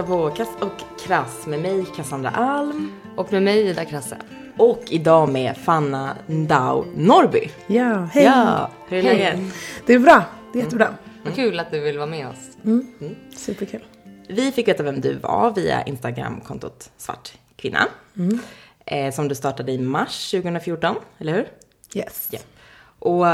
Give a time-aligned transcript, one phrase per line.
[0.00, 2.92] Lyssnar på Kass och Krass med mig Cassandra Alm.
[3.16, 4.16] Och med mig Ida Krasse.
[4.56, 7.50] Och idag med Fanna Ndau Norby.
[7.66, 8.24] Ja, hej.
[8.24, 9.18] Ja, hur är Hej.
[9.18, 9.54] läget?
[9.86, 10.24] Det är bra.
[10.52, 10.94] Det är jättebra.
[11.24, 12.56] Vad kul att du vill vara med oss.
[13.36, 13.84] Superkul.
[14.28, 17.88] Vi fick veta vem du var via Instagramkontot Svart Kvinna.
[18.86, 21.48] Eh, som du startade i mars 2014, eller hur?
[21.94, 22.28] Yes.
[22.30, 22.38] Ja.
[23.00, 23.26] Och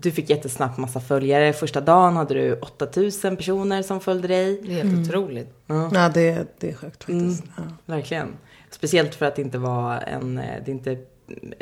[0.00, 1.52] du fick jättesnabbt massa följare.
[1.52, 4.60] Första dagen hade du 8000 personer som följde dig.
[4.62, 5.48] Det är helt otroligt.
[5.66, 7.44] Ja, det, det är sjukt faktiskt.
[7.56, 7.62] Ja.
[7.86, 8.36] Verkligen.
[8.70, 10.98] Speciellt för att det inte var en, eh, det är inte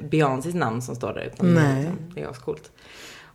[0.02, 1.90] Beyoncés namn som står där utan Nej.
[2.14, 2.70] det är ascoolt.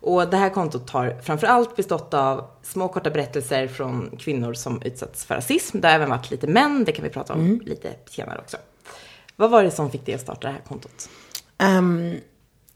[0.02, 5.26] Och det här kontot har framförallt bestått av små korta berättelser från kvinnor som utsatts
[5.26, 5.82] för rasism.
[5.82, 8.58] Det har även varit lite män, det kan vi prata om lite senare också.
[9.36, 11.10] Vad var det som fick dig att starta det här kontot?
[11.58, 12.16] Ehm,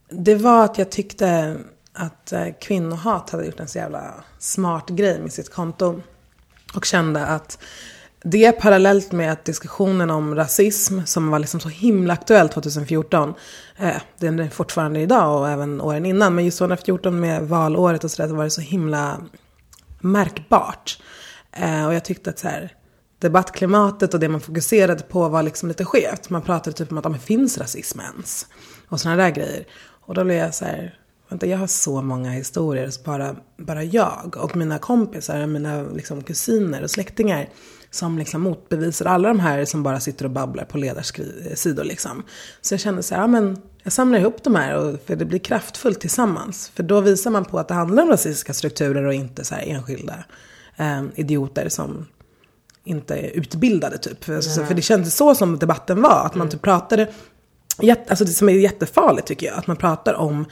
[0.09, 1.58] det var att jag tyckte
[1.94, 6.02] att eh, kvinnohat hade gjort en så jävla smart grej med sitt konto.
[6.75, 7.58] Och kände att
[8.23, 13.34] det parallellt med att diskussionen om rasism, som var liksom så himla aktuell 2014,
[13.78, 18.12] eh, den är fortfarande idag och även åren innan, men just 2014 med valåret och
[18.12, 19.22] sådär, så var det så himla
[20.00, 21.00] märkbart.
[21.52, 22.73] Eh, och jag tyckte att så här,
[23.19, 26.30] debattklimatet och det man fokuserade på var liksom lite skevt.
[26.30, 28.47] Man pratade typ om att ja, men finns rasism ens?
[28.88, 29.66] Och sådana där grejer.
[30.06, 33.84] Och då blev jag så här, vänta jag har så många historier, så bara, bara
[33.84, 37.50] jag och mina kompisar, mina liksom, kusiner och släktingar
[37.92, 42.23] som liksom motbevisar alla de här som bara sitter och babblar på ledarsidor liksom.
[42.62, 45.25] Så jag kände så här, ja men jag samlar ihop de här och, för det
[45.25, 46.72] blir kraftfullt tillsammans.
[46.75, 50.24] För då visar man på att det handlar om rasistiska strukturer och inte så enskilda
[50.75, 52.06] eh, idioter som
[52.84, 54.24] inte är utbildade typ.
[54.24, 57.07] För, så, för det kändes så som debatten var, att man typ pratade,
[58.09, 60.46] alltså det som är jättefarligt tycker jag, att man pratar om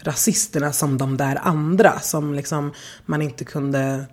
[0.00, 2.72] rasisterna som de där andra, som liksom
[3.06, 4.04] man inte kunde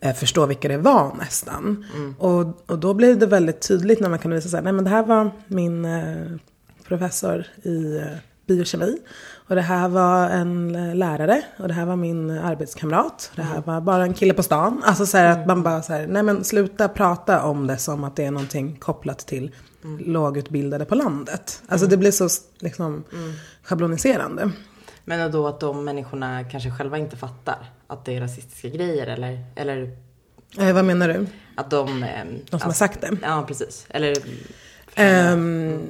[0.00, 1.84] eh, förstå vilka det var nästan.
[2.18, 4.84] Och, och då blev det väldigt tydligt när man kunde visa så här, nej men
[4.84, 6.26] det här var min eh,
[6.88, 8.04] professor i eh,
[8.46, 8.96] biokemi.
[9.50, 13.32] Och det här var en eh, lärare och det här var min arbetskamrat.
[13.36, 14.82] Det här var bara en kille på stan.
[14.84, 18.16] Alltså så att man bara så här, nej men sluta prata om det som att
[18.16, 19.54] det är någonting kopplat till
[20.00, 21.62] lågutbildade på landet.
[21.68, 22.28] Alltså det blir så
[22.58, 23.04] liksom
[23.62, 24.50] schabloniserande.
[25.04, 29.44] Men då att de människorna kanske själva inte fattar att det är rasistiska grejer eller,
[29.56, 29.96] eller
[30.58, 31.26] Eh, vad menar du?
[31.56, 32.02] att de...
[32.02, 33.16] Eh, De som har sagt det?
[33.22, 33.86] Ja, precis.
[33.88, 34.16] Eller...
[35.32, 35.82] Um,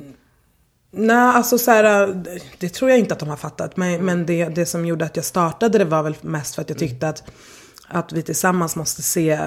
[0.91, 2.15] nej, alltså så här,
[2.59, 3.77] det, tror jag inte att de har fattat.
[3.77, 6.69] Men, men det, det som gjorde att jag startade det var väl mest för att
[6.69, 7.23] jag tyckte att,
[7.89, 9.41] att vi tillsammans måste se,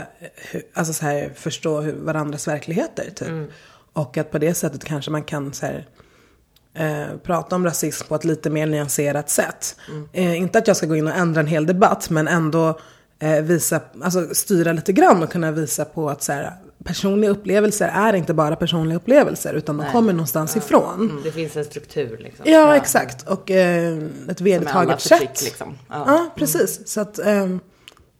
[0.73, 3.09] alltså så här, förstå hur varandras verkligheter.
[3.15, 3.51] Typ.
[3.93, 5.87] Och att på det sättet kanske man kan så här,
[6.73, 9.75] eh, prata om rasism på ett lite mer nyanserat sätt.
[10.13, 12.79] Eh, inte att jag ska gå in och ändra en hel debatt, men ändå
[13.19, 16.53] eh, visa, alltså styra lite grann och kunna visa på att så här,
[16.83, 21.21] personliga upplevelser är inte bara personliga upplevelser, utan de kommer någonstans ifrån.
[21.23, 22.45] Det finns en struktur liksom.
[22.47, 23.27] Ja, exakt.
[23.27, 23.97] Och eh,
[24.29, 25.43] ett vedertaget sätt.
[25.43, 25.77] liksom.
[25.89, 26.03] Ja.
[26.07, 26.87] Ja, precis.
[26.87, 27.47] Så att, eh,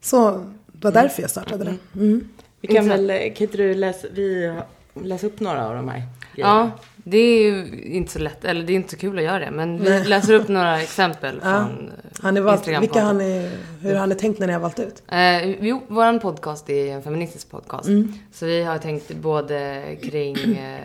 [0.00, 0.30] så
[0.66, 2.00] det var därför jag startade det.
[2.00, 2.28] Mm.
[2.60, 4.54] Vi kan väl, kan inte du läsa, vi
[5.02, 6.02] läsa upp några av de här
[6.36, 9.38] Ja, det är ju inte så lätt, eller det är inte så kul att göra
[9.38, 9.50] det.
[9.50, 11.90] Men vi läser upp några exempel från
[12.22, 12.80] Har ni valt, Instagram.
[12.80, 13.50] vilka har ni,
[13.80, 15.02] hur har ni tänkt när ni har valt ut?
[15.08, 17.88] Eh, jo, vår podcast är en feministisk podcast.
[18.32, 20.80] Så vi har tänkt både kring eh,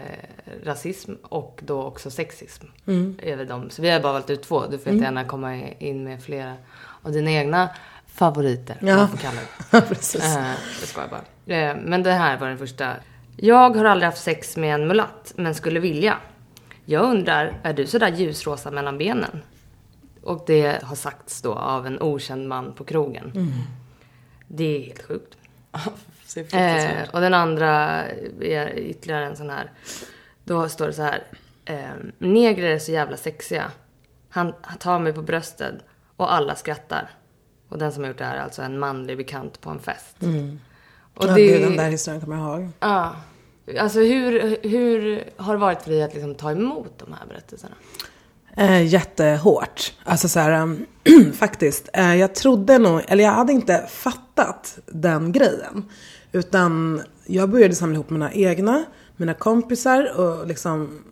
[0.64, 2.66] rasism och då också sexism.
[3.24, 3.70] Över dem.
[3.70, 4.64] Så vi har bara valt ut två.
[4.68, 6.54] Du får gärna komma in med flera
[7.02, 7.70] av dina egna
[8.08, 8.78] favoriter.
[8.82, 8.96] Ja.
[8.96, 9.40] Man får kalla
[9.72, 9.82] det.
[9.88, 10.24] Precis.
[10.38, 10.44] Eh,
[10.80, 11.56] jag skojar bara.
[11.56, 12.94] Eh, men det här var den första.
[13.42, 16.18] Jag har aldrig haft sex med en mulatt, men skulle vilja.
[16.86, 19.42] Jag undrar, är du sådär ljusrosa mellan benen?
[20.24, 23.32] Och det har sagts då av en okänd man på krogen.
[24.48, 25.38] Det är helt sjukt.
[26.54, 27.70] Eh, och den andra
[28.42, 29.72] är ytterligare en sån här.
[30.44, 31.24] Då står det så här.
[31.66, 33.72] Eh, Negrer är så jävla sexiga.
[34.30, 35.76] Han, tar mig på bröstet
[36.16, 37.10] och alla skrattar.
[37.70, 40.16] Och den som har gjort det här är alltså en manlig bekant på en fest.
[41.20, 42.70] Och ja, det, den där historien kommer jag ihåg.
[42.80, 43.16] Ja.
[43.80, 47.76] Alltså hur, hur har det varit för dig att liksom ta emot de här berättelserna?
[48.58, 49.94] Eh, jättehårt.
[50.04, 50.86] Alltså så här, um,
[51.34, 51.90] faktiskt.
[51.94, 55.86] Eh, jag trodde nog, eller jag hade inte fattat den grejen.
[56.32, 58.84] Utan jag började samla ihop mina egna,
[59.18, 61.04] mina kompisar och liksom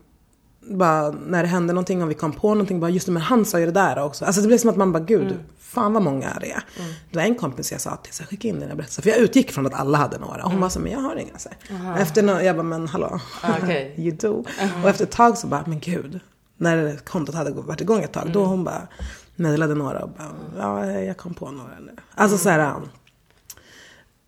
[0.70, 3.46] bara när det hände någonting och vi kom på någonting, bara just det men han
[3.46, 4.26] sa ju det där också.
[4.26, 5.36] Alltså det blev som att man bara gud,
[5.68, 6.64] fan vad många det är.
[7.12, 9.02] Det var en kompis jag sa till, så skicka in dina berättelser.
[9.02, 10.44] För jag utgick från att alla hade några.
[10.44, 11.38] Och hon var så, men jag har inga.
[11.38, 11.50] Så.
[11.98, 13.20] Efter no- jag bara, men hallå.
[13.44, 13.94] Ah, okej.
[13.98, 14.44] you do.
[14.84, 16.20] Och efter ett tag så bara, men gud.
[16.58, 18.88] När kontot hade varit igång ett tag, då hon bara
[19.36, 21.96] mejlade några och bara, ja jag kom på några nu.
[22.16, 22.58] Alltså så här.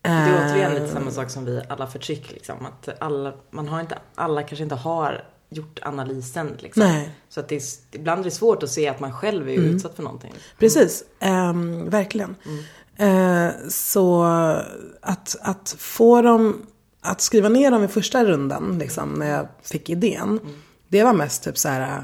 [0.01, 2.65] Det är Eh, återigen lite samma sak som vi alla förtryck liksom.
[2.65, 6.83] Att alla, man har inte, alla kanske inte har gjort analysen liksom.
[6.83, 7.15] Nej.
[7.29, 7.61] Så att det är,
[7.91, 10.33] ibland är det svårt att se att man själv är utsatt för någonting.
[10.59, 12.35] Precis, ehm, verkligen.
[12.95, 14.23] Eh, så
[15.01, 16.65] att, att få dem
[17.01, 20.39] att skriva ner dem i första rundan, liksom, när jag fick idén.
[20.87, 22.03] Det var mest typ så här,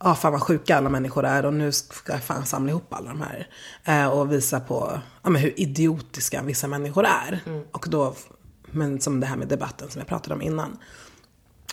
[0.00, 3.08] ja fan vad sjuka alla människor är och nu ska jag fan samla ihop alla
[3.08, 3.48] de här.
[3.84, 7.40] Eh, och visa på ja, men hur idiotiska vissa människor är.
[7.72, 8.14] Och då,
[8.70, 10.78] men som det här med debatten som jag pratade om innan.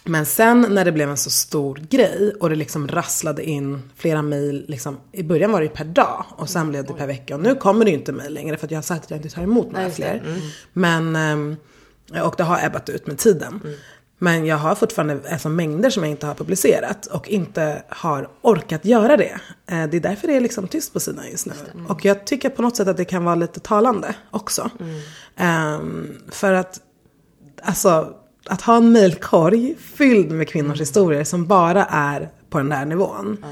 [0.03, 4.21] Men sen när det blev en så stor grej och det liksom rasslade in flera
[4.21, 7.35] mejl, liksom, i början var det per dag och sen blev det per vecka.
[7.35, 9.17] Och nu kommer det ju inte mejl längre för att jag har sagt att jag
[9.19, 10.41] inte tar emot några fler.
[10.73, 11.55] Men, ehm,
[12.23, 13.61] och det har ebbat ut med tiden.
[14.19, 18.85] Men jag har fortfarande alltså, mängder som jag inte har publicerat och inte har orkat
[18.85, 19.39] göra det.
[19.71, 21.53] Eh, Det är därför det är liksom tyst på sidan just nu.
[21.87, 24.69] Och jag tycker på något sätt att det kan vara lite talande också.
[25.35, 26.81] Ehm, för att
[27.63, 28.13] Alltså
[28.47, 33.45] att ha en mejlkorg fylld med kvinnors historier som bara är på den där nivån.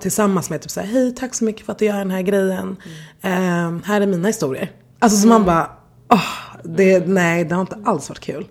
[0.00, 2.76] Tillsammans med typ såhär, hej tack så mycket för att du gör den här grejen.
[3.22, 4.70] Ehm, här är mina historier.
[4.98, 5.70] Alltså så man bara,
[6.10, 6.20] åh,
[6.64, 8.48] det, nej det har inte alls varit kul.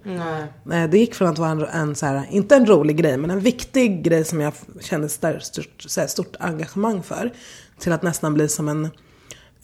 [0.63, 0.87] Nej.
[0.87, 3.39] Det gick från att vara en, en så här, inte en rolig grej, men en
[3.39, 7.33] viktig grej som jag kände stort, stort, stort engagemang för.
[7.79, 8.91] Till att nästan bli som en eh,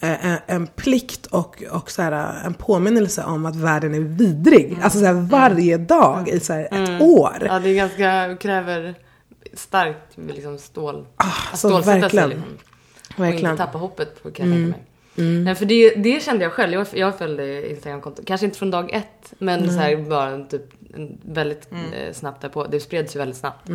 [0.01, 4.77] en, en plikt och, och så här, en påminnelse om att världen är vidrig.
[4.81, 7.38] Alltså så här, varje dag i så här, ett år.
[7.42, 8.95] Ja, det är ganska, kräver
[9.53, 12.30] starkt liksom stål, att så stålsätta verkligen.
[12.30, 12.38] sig.
[12.38, 12.57] Liksom.
[13.18, 13.51] Och Verkligen.
[13.51, 14.86] inte tappa hoppet på kan jag tänka mig.
[15.44, 16.74] Nej, för det, det kände jag själv.
[16.74, 18.21] Jag, jag följde Instagramkonto.
[18.25, 19.33] Kanske inte från dag ett.
[19.38, 20.62] Men så här, bara typ
[21.21, 22.68] väldigt eh, snabbt därpå.
[22.68, 23.69] Det spreds ju väldigt snabbt.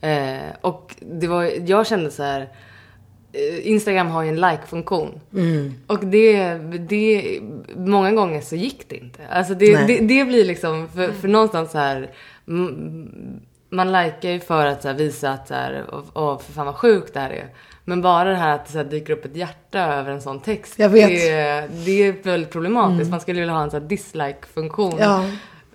[0.00, 2.48] Eh, och det var, jag kände så här.
[3.32, 5.20] Eh, Instagram har ju en like-funktion.
[5.86, 6.54] Och det,
[6.88, 7.40] det,
[7.76, 9.20] många gånger så gick det inte.
[9.30, 12.10] Alltså det, det, det blir liksom, för, för någonstans så här.
[12.48, 13.40] mm,
[13.70, 16.66] Man likar ju för att så här, visa att så här, åh, åh, för fan
[16.66, 17.46] vad sjukt det här är.
[17.84, 20.40] Men bara det här att det så här, dyker upp ett hjärta över en sån
[20.40, 20.74] text.
[20.76, 21.08] Jag vet.
[21.08, 23.10] Det, är- det är väldigt problematiskt.
[23.10, 24.94] Man skulle vilja ha en sån här dislike-funktion.
[24.98, 25.24] Ja.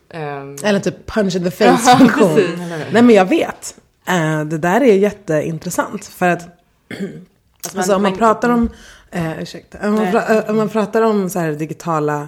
[0.09, 2.36] Ehm, Eller typ punch in the Ja, face funktion.
[2.36, 2.59] precis.
[2.92, 3.75] Nej men jag vet.
[4.07, 6.06] Eh, det där är jätteintressant.
[6.06, 6.42] För att
[7.75, 8.69] alltså, om man pratar om,
[9.12, 12.28] eh, ursäkta, om man, pra, eh, om man pratar om så här digitala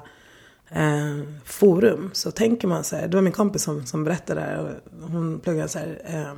[0.69, 4.45] eh, forum så tänker man så här, det var min kompis som, som berättade det
[4.45, 6.33] här, hon pluggade så här, eh,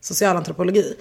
[0.00, 0.96] socialantropologi.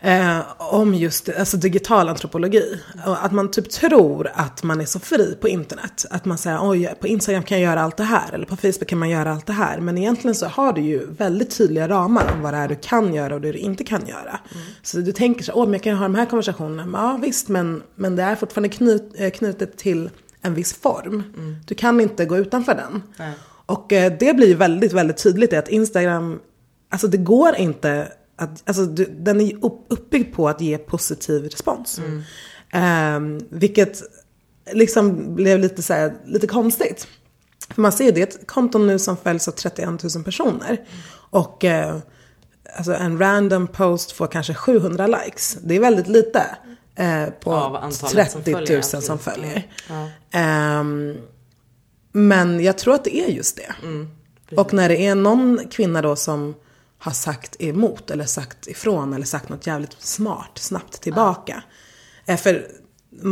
[0.00, 2.80] Eh, om just alltså digital antropologi.
[3.04, 6.06] Att man typ tror att man är så fri på internet.
[6.10, 8.32] Att man säger oj, på Instagram kan jag göra allt det här.
[8.32, 9.80] Eller på Facebook kan man göra allt det här.
[9.80, 13.14] Men egentligen så har du ju väldigt tydliga ramar om vad det är du kan
[13.14, 14.40] göra och det du inte kan göra.
[14.82, 16.86] Så du tänker så åh men jag kan ju ha de här konversationerna.
[16.86, 20.10] Men, ja visst, men, men det är fortfarande knut, eh, knutet till
[20.42, 21.22] en viss form.
[21.66, 23.02] Du kan inte gå utanför den.
[23.66, 26.40] Och eh, det blir väldigt, väldigt tydligt i att Instagram,
[26.90, 31.44] alltså det går inte att, alltså du, den är upp, uppbyggd på att ge positiv
[31.44, 32.00] respons.
[32.72, 34.02] Ehm, vilket
[34.72, 37.08] liksom blev lite, så här, lite konstigt.
[37.74, 40.86] För man ser ju det, är ett konto nu som följs av 31 000 personer.
[41.30, 41.96] Och eh,
[42.76, 45.58] alltså en random post får kanske 700 likes.
[45.62, 46.42] Det är väldigt lite.
[46.94, 49.66] Eh, på Av antalet som 30 000 följer, som följer.
[50.30, 51.16] Ehm,
[52.12, 53.74] men jag tror att det är just det.
[54.56, 56.54] och när det är någon kvinna då som
[56.98, 61.62] har sagt emot eller sagt ifrån eller sagt något jävligt smart snabbt tillbaka.
[62.26, 62.66] Eh, För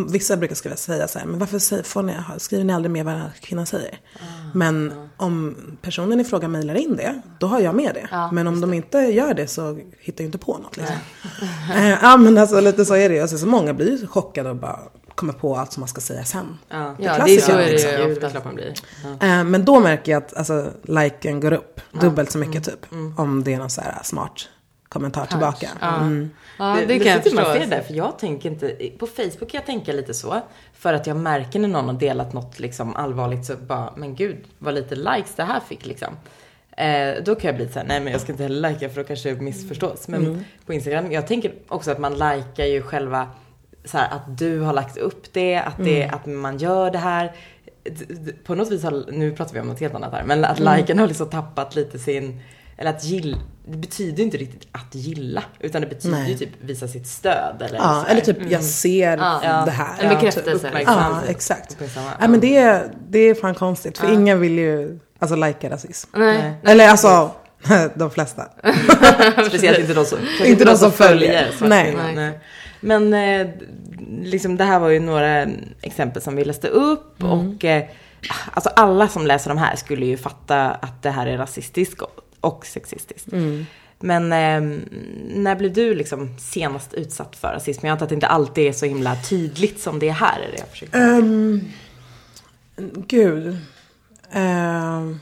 [0.08, 3.14] vissa brukar skriva säga så här, men varför får ni, skriver ni aldrig med vad
[3.14, 3.98] den här kvinnan säger?
[4.54, 8.08] Men om personen i fråga mejlar in det, då har jag med det.
[8.32, 10.76] men om de inte gör det så hittar jag inte på något.
[10.76, 10.96] Liksom.
[11.74, 13.20] Eh, ja men alltså lite så är det ju.
[13.20, 14.80] Alltså, så många blir ju chockade och bara
[15.14, 16.58] kommer på allt som man ska säga sen.
[16.68, 17.90] Ja, Ja, det är så är det liksom.
[17.90, 18.32] ju det oftast.
[18.32, 18.74] klart man blir.
[19.04, 19.26] Ja.
[19.26, 22.86] Eh, Men då märker jag att alltså, liken går upp dubbelt så mycket typ.
[23.16, 24.48] Om det är någon så här smart
[24.88, 25.68] kommentar tillbaka.
[25.82, 26.30] Mm.
[26.58, 27.44] Ja, det, det kan jag förstå.
[27.52, 30.40] fel där, för jag tänker inte, på Facebook kan jag tänka lite så.
[30.72, 34.36] För att jag märker när någon har delat något liksom allvarligt så bara, men gud,
[34.58, 36.16] vad lite likes det här fick liksom.
[36.76, 39.00] Eh, då kan jag bli så här, nej men jag ska inte heller likea för
[39.00, 40.08] då kanske det missförstås.
[40.08, 43.28] Men på Instagram, jag tänker också att man likar ju själva,
[43.84, 47.32] så här, att du har lagt upp det, att, det, att man gör det här.
[48.46, 50.98] På något vis har, nu pratar vi om något helt annat här, men att liken
[50.98, 52.40] har liksom tappat lite sin,
[52.76, 56.30] eller att gilla, det betyder inte riktigt att gilla, utan det betyder Nej.
[56.30, 59.62] ju typ visa sitt stöd eller Ja, eller typ jag ser Ja.
[59.64, 59.94] det här.
[60.00, 60.50] En Ja, bekräftelse.
[60.50, 60.54] typ.
[60.56, 61.22] Uppmärksamhet.
[61.26, 61.76] Ja, exakt.
[62.20, 63.98] Ja, men det, är- det är fan konstigt.
[63.98, 66.10] För ingen vill ju alltså lajka rasism.
[66.16, 66.52] Nej.
[66.64, 67.30] Eller alltså,
[67.94, 68.42] de flesta.
[69.48, 71.50] Speciellt inte de som, Inte de som följer.
[71.52, 72.02] svartkvinnor.
[72.02, 72.14] Nej.
[72.14, 72.40] Nej.
[72.84, 73.46] Men eh,
[74.22, 75.46] liksom det här var ju några
[75.80, 77.32] exempel som vi läste upp Mm.
[77.32, 77.84] och eh,
[78.52, 82.02] alltså alla som läser de här skulle ju fatta att det här är rasistiskt
[82.40, 83.28] och, sexistiskt.
[83.98, 84.78] Men eh,
[85.34, 87.86] när blev du liksom senast utsatt för rasism?
[87.86, 90.40] Jag antar att det inte alltid är så himla tydligt som det är här.
[90.40, 90.98] Är det jag försöker.
[90.98, 91.60] Ehm,
[93.08, 93.56] gud.
[94.32, 95.20] Ehm,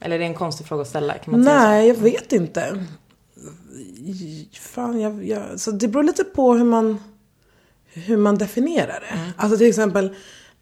[0.00, 1.14] Eller är det en konstig fråga att ställa?
[1.14, 2.86] Kan man nej, jag vet inte.
[4.60, 6.98] Fan, jag, jag, så det beror lite på hur man,
[7.92, 9.16] hur man definierar det.
[9.18, 9.30] Mm.
[9.36, 10.14] Alltså till exempel,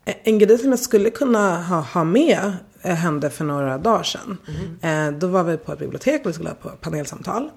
[0.05, 2.52] en grej som jag skulle kunna ha, ha med
[2.83, 4.37] eh, hände för några dagar sedan.
[4.83, 5.14] Mm.
[5.14, 7.50] Eh, då var vi på ett bibliotek och vi skulle ha på panelsamtal.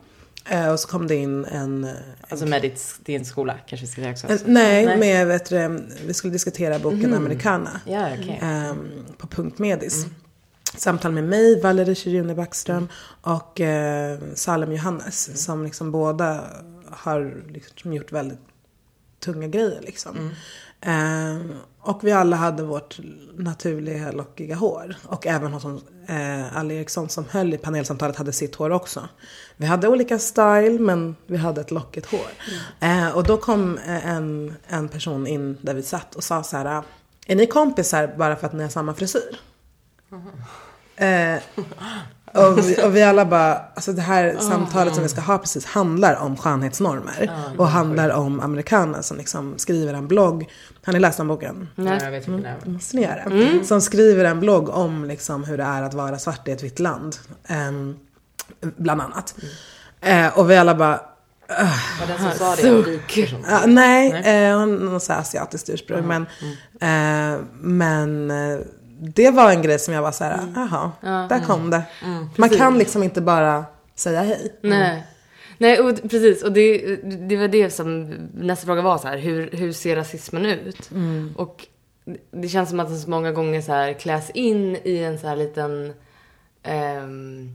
[0.50, 1.92] Eh, och så kom det in en, eh,
[2.30, 4.28] Alltså med ditt, din skola kanske vi ska säga också.
[4.28, 4.98] en nej, Nej.
[4.98, 7.82] med, vet du, vi skulle diskutera boken Americana.
[7.86, 8.40] Ja, okej.
[8.42, 10.06] ehm, på Punkt Medis.
[10.78, 12.88] Samtal med mig, Valerie Chirune Backström
[13.22, 15.44] och eh, Salem Johannes.
[15.44, 16.44] Som liksom båda
[16.90, 18.40] har liksom gjort väldigt
[19.20, 20.32] tunga grejer liksom.
[20.82, 23.00] Ehm, och vi alla hade vårt
[23.38, 24.96] naturliga lockiga hår.
[25.04, 25.66] Och även hos
[26.08, 29.10] eh, Ali Eriksson som höll i panelsamtalet hade sitt hår också.
[29.58, 32.28] Vi hade olika style men vi hade ett lockigt hår.
[32.80, 36.58] Eh, och då kom eh, en, en person in där vi satt och sa så
[36.58, 36.84] här.
[37.28, 39.40] Är ni kompisar bara för att ni har samma frisyr?
[40.96, 41.42] Eh,
[42.34, 45.66] och, vi, och vi alla bara, alltså det här samtalet som vi ska ha precis
[45.66, 47.32] handlar om skönhetsnormer.
[47.58, 50.50] och handlar om amerikaner som liksom skriver en blogg.
[50.86, 51.70] Har ni läst den boken?
[51.76, 52.28] Ja, jag vet.
[52.66, 53.64] Måste ni göra.
[53.64, 56.80] Som skriver en blogg om liksom hur det är att vara svart i ett vitt
[56.80, 57.16] land.
[57.48, 57.96] Ehm,
[58.78, 59.36] bland annat.
[60.02, 61.00] Eh, och vi alla bara,
[62.00, 63.00] Var den som sa det en?
[63.48, 64.12] Ja, nej,
[64.50, 66.08] Eh, hon har asiatiskt ursprung.
[66.08, 66.26] Men,
[66.82, 68.60] eh, men eh,
[69.04, 70.92] det var en grej som jag var så här, jaha,
[71.30, 71.84] där kom det.
[72.36, 74.60] Man kan liksom inte bara säga hej.
[74.62, 75.08] Nej.
[75.58, 76.44] Nej, och, precis.
[76.44, 79.18] Och det, det var det som nästa fråga var så här.
[79.18, 80.90] Hur, hur ser rasismen ut?
[81.36, 81.68] Och
[82.32, 85.28] det känns som att den så många gånger så här kläs in i en så
[85.28, 85.94] här liten
[86.64, 87.50] ehm,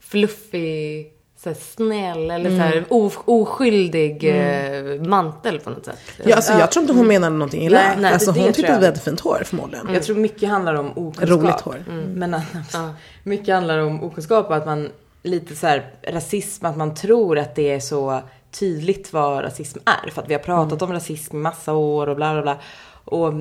[0.00, 1.12] fluffig,
[1.44, 5.98] så snäll eller så här o, oskyldig eh, mantel på något sätt.
[6.24, 7.78] Ja, alltså, jag tror inte hon menade någonting illa.
[7.78, 9.88] Nej, nej, alltså, det- hon tyckte att vi hade fint hår förmodligen.
[9.92, 11.28] Jag tror mycket handlar om okunskap.
[11.28, 11.84] Roligt hår.
[12.14, 14.88] Men annars, mycket handlar om okunskap och att man
[15.22, 20.10] lite så här rasism, att man tror att det är så tydligt vad rasism är.
[20.10, 22.58] För att vi har pratat om rasism i massa år och bla bla bla.
[23.04, 23.32] Och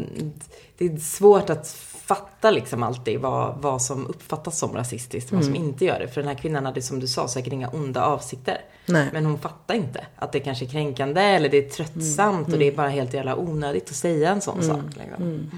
[0.77, 1.67] det är svårt att
[2.07, 6.07] fatta liksom alltid vad, vad som uppfattas som rasistiskt och vad som inte gör det.
[6.07, 8.57] För den här kvinnan hade som du sa säkert inga onda avsikter.
[8.85, 9.09] Nej.
[9.13, 12.67] Men hon fattar inte att det kanske är kränkande eller det är tröttsamt och det
[12.67, 14.83] är bara helt jävla onödigt att säga en sån sak.
[14.89, 15.51] Liksom.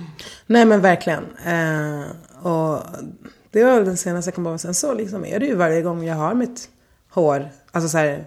[0.45, 1.23] Nej men verkligen.
[1.45, 2.79] Eh, och
[3.51, 4.57] det var den senaste jag kom på.
[4.57, 6.69] Sen så liksom är det ju varje gång jag har mitt
[7.11, 7.49] hår.
[7.71, 8.25] Alltså så här,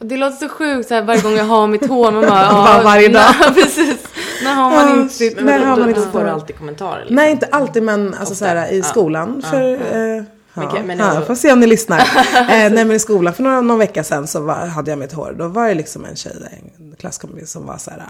[0.00, 2.12] det låter så sjukt så här, varje gång jag har mitt hår.
[2.12, 3.22] Man bara, Bara ja, varje dag.
[3.40, 4.01] nej, precis.
[4.44, 5.36] När har man inte sitt...
[5.36, 7.00] Men Nej, då, har man då, inte får du alltid kommentarer.
[7.00, 7.16] Liksom.
[7.16, 9.42] Nej, inte alltid men alltså så här, i skolan.
[9.50, 10.22] För, eh,
[10.54, 11.98] ja, men ja, får se om ni lyssnar.
[12.34, 15.12] eh, nej men i skolan för några, någon vecka sedan så var, hade jag mitt
[15.12, 15.34] hår.
[15.38, 16.32] Då var det liksom en tjej,
[16.78, 18.02] en klasskompis som var så här.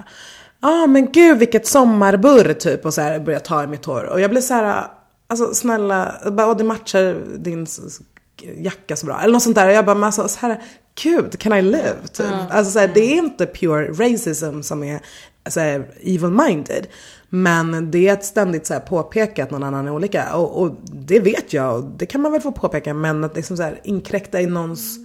[0.60, 2.86] Ja ah, men gud vilket sommarburr typ.
[2.86, 4.04] Och så här började ta i mitt hår.
[4.04, 4.84] Och jag blev så här.
[5.28, 7.66] Alltså snälla, bara, "Åh, det matchar din
[8.56, 9.20] jacka så bra.
[9.20, 9.66] Eller något sånt där.
[9.66, 10.62] Och jag bara, men alltså så här,
[11.02, 11.96] gud, can I live?
[12.12, 12.26] Typ.
[12.50, 15.00] Alltså så här, det är inte pure racism som är
[15.46, 16.86] så här, evil-minded.
[17.28, 20.36] Men det är ett ständigt så här, påpeka att någon annan är olika.
[20.36, 22.94] Och, och det vet jag, och det kan man väl få påpeka.
[22.94, 24.98] Men att liksom så här, inkräkta i någons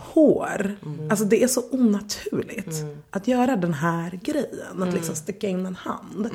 [0.00, 0.76] hår.
[1.10, 2.84] Alltså det är så onaturligt.
[3.10, 4.82] Att göra den här grejen.
[4.82, 6.30] Att liksom sticka in en hand.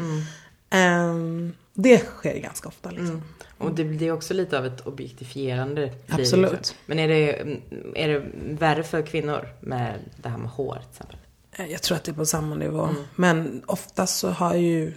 [0.69, 3.23] Ehm, det sker ganska ofta liksom.
[3.57, 5.93] Och det, är också lite av ett objektifierande.
[6.05, 6.75] blir Absolut.
[6.85, 7.57] Men är det,
[7.95, 8.25] är det
[8.59, 11.18] värre för kvinnor med det här med hår till exempel?
[11.59, 12.89] Eh, Jag tror att det är på samma nivå.
[13.15, 14.93] Men oftast så har ju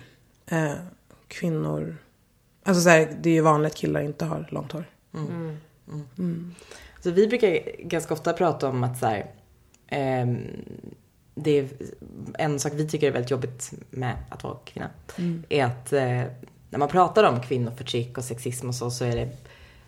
[0.46, 0.72] eh,
[1.28, 1.96] kvinnor...
[2.64, 4.84] Alltså så här, det är ju vanligt att killar inte har långt hår.
[7.00, 9.26] Så vi brukar ganska ofta prata om att så här,
[9.88, 10.38] ehm,
[11.34, 11.68] det är
[12.38, 14.90] en sak vi tycker är väldigt jobbigt med att vara kvinna.
[15.48, 16.22] Är att eh,
[16.70, 19.28] när man pratar om kvinnoförtryck och sexism och så, så är det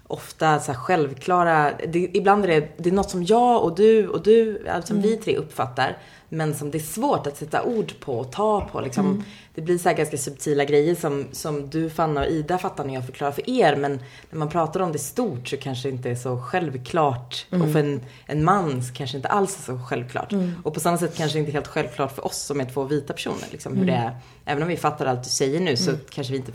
[0.06, 4.08] ofta så här självklara, det, ibland är det, det är något som jag och du
[4.08, 7.92] och du, alltså som vi tre uppfattar, men som det är svårt att sätta ord
[8.00, 8.80] på och ta på.
[8.80, 9.24] Liksom.
[9.54, 12.94] Det blir så här ganska subtila grejer som, som du, Fanna och Ida fattar när
[12.94, 16.10] jag förklarar för er, men när man pratar om det stort så kanske det inte
[16.10, 17.46] är så självklart.
[17.50, 20.32] Och för en, en man så kanske det inte alls är så självklart.
[20.62, 22.84] Och på samma sätt kanske det inte är helt självklart för oss som är två
[22.84, 23.46] vita personer.
[23.50, 24.16] Liksom, hur det är.
[24.44, 26.52] Även om vi fattar allt du säger nu så kanske vi inte,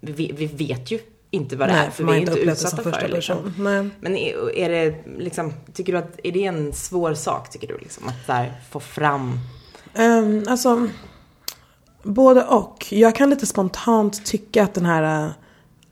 [0.00, 0.98] vi, vi vet ju
[1.30, 3.08] inte vad det är, för vi är inte utsatta för det.
[3.08, 3.54] Liksom.
[3.58, 3.88] Nej.
[4.00, 7.78] Men är, är det liksom, tycker du att, är det en svår sak tycker du
[7.78, 8.08] liksom?
[8.08, 9.38] Att där, få fram,
[9.98, 10.88] Um, alltså,
[12.02, 12.86] både och.
[12.90, 15.32] Jag kan lite spontant tycka att den här,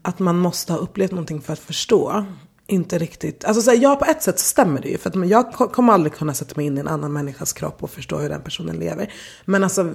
[0.03, 2.25] att man måste ha upplevt någonting för att förstå.
[2.67, 3.45] Inte riktigt.
[3.45, 4.99] Alltså så här, ja på ett sätt så stämmer det ju.
[4.99, 7.83] För att jag ko- kommer aldrig kunna sätta mig in i en annan människas kropp
[7.83, 9.13] och förstå hur den personen lever.
[9.45, 9.93] Men alltså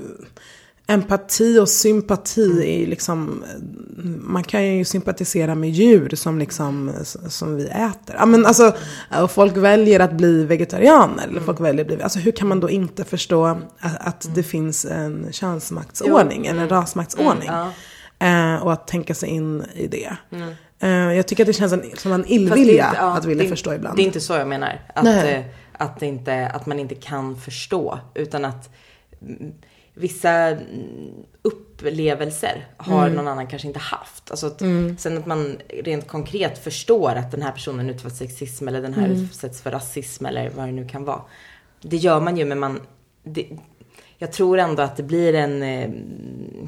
[0.89, 3.43] empati och sympati är liksom,
[4.21, 6.91] man kan ju sympatisera med djur som liksom,
[7.27, 8.15] som vi äter.
[8.17, 8.75] Ja men alltså,
[9.21, 12.59] och folk väljer att bli vegetarianer, eller folk väljer att bli, alltså hur kan man
[12.59, 13.57] då inte förstå att,
[13.99, 17.49] att det finns en könsmaktsordning, eller en rasmaktsordning?
[18.19, 20.17] Eh, och att tänka sig in i det.
[20.79, 23.49] Eh, jag tycker att det känns en, som en illvilja inte- ja, att vilja det
[23.49, 23.97] förstå ibland.
[23.97, 24.81] Det är inte så jag menar.
[24.95, 25.41] Att, eh,
[25.71, 27.99] att, det inte, att man inte kan förstå.
[28.15, 28.69] Utan att
[29.21, 29.53] mm,
[29.99, 33.13] vissa mm, upplevelser har Mm.
[33.15, 34.31] någon annan kanske inte haft.
[34.31, 34.59] Alltså att,
[34.97, 38.93] Sen att man rent konkret förstår att den här personen utsätts för sexism eller den
[38.93, 39.23] här Mm.
[39.23, 41.21] utsätts för rasism eller vad det nu kan vara.
[41.81, 42.81] Det gör man ju men man...
[43.23, 43.47] Det,
[44.17, 45.63] jag tror ändå att det blir en...
[45.63, 45.89] eh,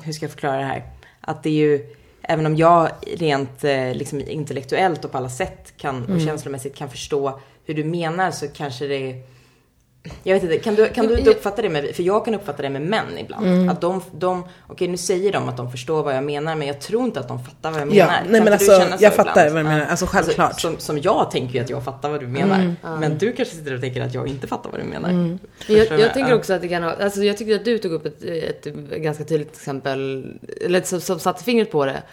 [0.04, 0.84] Hur ska jag förklara det här?
[1.22, 1.96] Att det är ju...
[2.24, 6.90] Även om jag rent eh, liksom, intellektuellt och på alla sätt kan, och känslomässigt kan
[6.90, 9.14] förstå hur du menar så kanske det
[10.24, 12.62] jag vet inte, kan du, kan du inte uppfatta det med, för jag kan uppfatta
[12.62, 13.70] det med män ibland.
[13.70, 16.82] Att de, de okej nu säger de att de förstår vad jag menar men jag
[16.82, 18.22] tror inte att de fattar vad jag Ja, menar.
[18.30, 19.54] nej, Kan men alltså, du känna så jag fattar ibland?
[19.54, 19.86] vad du menar.
[19.92, 20.62] Alltså, självklart.
[20.62, 22.76] som, som jag tänker ju att jag fattar vad du menar.
[23.00, 25.38] Men du kanske sitter och tänker att jag inte fattar vad du menar.
[25.58, 26.00] Förstår Jag, du?
[26.00, 26.38] jag tänker Ja.
[26.38, 28.66] också att det kan ha, alltså jag tyckte att du tog upp ett, ett
[28.98, 30.26] ganska tydligt exempel,
[30.62, 32.04] eller som, som satte fingret på det.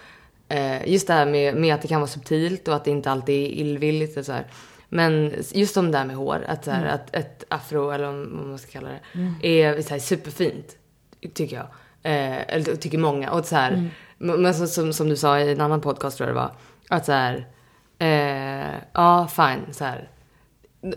[0.48, 3.10] Eh, just det här med, med att det kan vara subtilt och att det inte
[3.10, 4.44] alltid är illvilligt och så här.
[4.88, 8.46] Men just om det där med hår, att, så här, att ett afro, eller vad
[8.46, 8.88] man ska kalla
[9.40, 10.76] det, är så här, superfint.
[11.34, 11.66] Tycker jag.
[12.02, 13.30] Eh, eller tycker många.
[13.30, 16.36] Och så här, Men så, som, som du sa i en annan podcast tror jag
[16.36, 16.52] det var.
[16.88, 17.46] Att så här,
[17.98, 20.08] eh, ja fine, så här.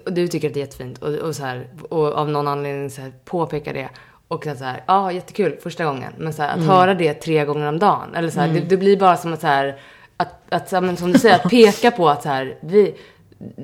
[0.06, 3.01] Du tycker att det är jättefint och, och, så här, och av någon anledning så
[3.01, 3.89] här, påpekar det.
[4.27, 6.13] Och så här, ja jättekul första gången.
[6.17, 8.15] Men så här, att höra det tre gånger om dagen.
[8.15, 9.80] Eller så här, det, det blir bara som att så här,
[10.17, 12.95] att, att men som du säger, att peka på att så här, vi,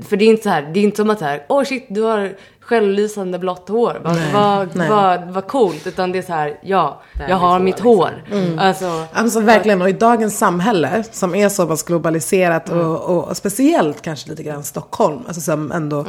[0.04, 1.64] för det är inte så här, det är inte som att så här, åh oh
[1.64, 4.02] shit du har självlysande blått hår.
[4.04, 4.90] Vad, Nej, vad, nej.
[4.90, 5.88] vad, vad coolt.
[5.88, 7.88] Utan det är så här, ja, jag mitt har hår, mitt liksom.
[7.88, 8.24] hår.
[8.58, 13.38] Alltså, Alltså verkligen, och i dagens samhälle som är så pass globaliserat och, och, och
[13.38, 16.06] speciellt kanske lite grann Stockholm, alltså som ändå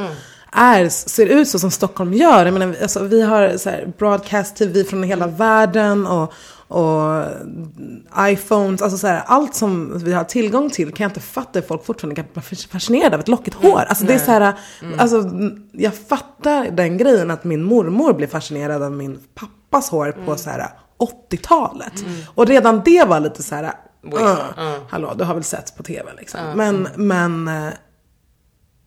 [0.51, 2.45] är, ser ut så som Stockholm gör.
[2.45, 6.33] Jag menar, alltså, vi har så här, broadcast-tv från hela världen och,
[6.69, 7.23] och
[8.17, 11.67] iPhones, alltså så här, allt som vi har tillgång till kan jag inte fatta hur
[11.67, 13.83] folk fortfarande kan vara fascinerade av ett lockigt hår.
[13.87, 14.53] Alltså det är så här,
[14.97, 15.29] alltså
[15.71, 20.49] jag fattar den grejen att min mormor blev fascinerad av min pappas hår på så
[20.49, 20.69] här
[21.31, 21.93] 80-talet.
[22.35, 24.39] Och redan det var lite så här, uh,
[24.89, 26.39] hallå du har väl sett på tv liksom.
[26.55, 27.73] Men, men, eh,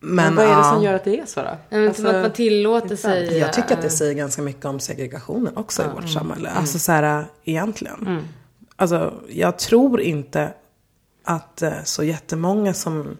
[0.05, 1.57] men, Men vad är det som gör att det är så då?
[1.69, 3.37] men Alltså, att man tillåter sig.
[3.37, 6.49] Jag tycker att det säger ganska mycket om segregationen också i vårt samhälle.
[6.49, 8.27] Alltså så här, egentligen.
[8.75, 10.53] Alltså, jag tror inte
[11.23, 13.17] att eh, så jättemånga som,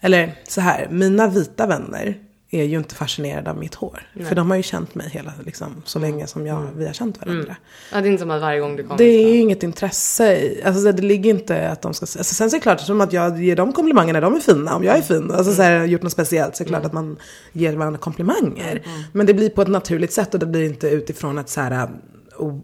[0.00, 2.23] eller så här, mina vita vänner
[2.54, 4.02] är ju inte fascinerade av mitt hår.
[4.28, 7.20] För de har ju känt mig hela, liksom, så länge som jag, vi har känt
[7.20, 7.56] varandra.
[7.92, 8.98] Ja, det är inte som att varje gång du kommer.
[8.98, 12.50] Det är ju inget intresse i, alltså det ligger inte att de ska, alltså sen
[12.50, 14.84] så är det klart som att jag ger dem komplimanger när de är fina, om
[14.84, 17.16] jag är fin, alltså så här, gjort något speciellt så är det klart att man
[17.52, 18.82] ger varandra komplimanger.
[19.12, 21.88] Men det blir på ett naturligt sätt och det blir inte utifrån att så här,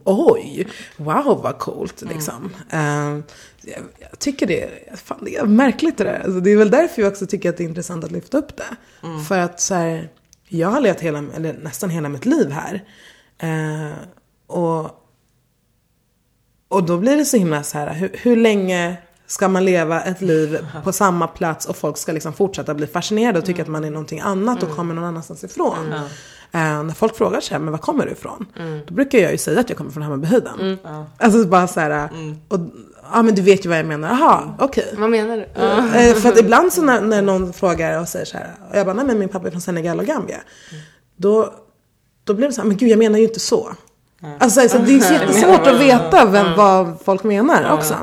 [0.05, 2.51] oj, wow vad coolt liksom.
[2.71, 3.19] Eh,
[3.63, 3.79] jag,
[4.11, 6.21] jag tycker det, är- fan, det är märkligt det där.
[6.25, 8.57] Alltså, det är väl därför jag också tycker att det är intressant att lyfta upp
[8.57, 8.77] det.
[9.29, 10.09] För att så här,
[10.49, 12.85] jag har levt hela, eller nästan hela mitt liv här.
[13.39, 13.93] Eh,
[14.47, 14.97] och
[16.69, 18.97] och då blir det så himla så här, hur, hur länge
[19.27, 23.39] ska man leva ett liv på samma plats och folk ska liksom fortsätta bli fascinerade
[23.39, 25.95] och tycka att man är någonting annat och kommer någon annanstans ifrån.
[26.53, 28.47] Eh, när folk frågar sig, men var kommer du ifrån?
[28.87, 30.79] Då brukar jag ju säga att jag kommer från Hammarbyhöjden.
[31.19, 32.09] Alltså bara så här,
[32.49, 32.59] och,
[33.13, 34.95] ja men du vet ju vad jag menar, jaha, okej.
[34.97, 35.43] Vad menar du?
[35.99, 38.87] Eh, för att ibland så när, när någon frågar och säger så här, och jag
[38.87, 40.39] bara, nej men min pappa är från Senegal och Gambia.
[41.17, 41.55] Då,
[42.25, 43.73] då blir det så här, men gud jag menar ju inte så.
[44.39, 47.95] Alltså så det är så jättesvårt att veta vem, vad folk menar också.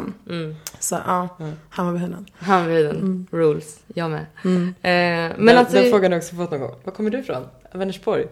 [0.79, 1.37] Så ja,
[1.69, 2.25] Hammarbyhöjden.
[2.39, 3.27] Hammarbyhöjden.
[3.31, 3.79] Rules.
[3.87, 4.19] Jag med.
[4.21, 5.75] Eh, men den, alltså.
[5.75, 6.75] den frågan har jag också fått någon gång.
[6.83, 7.43] Var kommer du ifrån?
[7.73, 8.25] Vänersborg?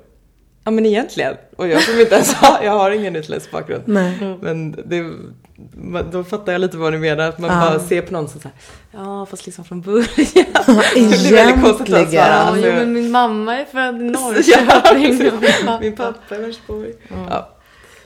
[0.63, 1.35] Ja men egentligen.
[1.57, 3.83] Och jag som inte ens har, jag har ingen utländsk bakgrund.
[3.85, 4.37] Nej.
[4.41, 5.11] Men det,
[6.11, 7.29] då fattar jag lite vad du menar.
[7.29, 7.69] Att man Ja.
[7.69, 8.57] bara ser på någon som såhär,
[8.91, 10.05] ja fast liksom från början.
[10.15, 12.09] det blir väldigt konstigt att Egentligen.
[12.25, 12.27] svara.
[12.27, 15.19] Ja, Alltså, jo, men min mamma är född i ja, Norrköping.
[15.39, 15.79] precis.
[15.81, 16.93] Min pappa är Vänersborg.
[17.29, 17.49] Ja.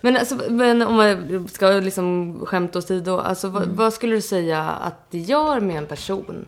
[0.02, 3.76] Men, alltså, men om man ska liksom skämta åsido, alltså, vad, Mm.
[3.76, 6.46] vad skulle du säga att det gör med en person?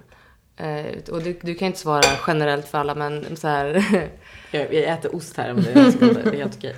[0.62, 3.84] Eh, och du, du kan inte svara generellt för alla, men så här.
[4.54, 6.76] Jag, jag äter ost här om det är helt okej.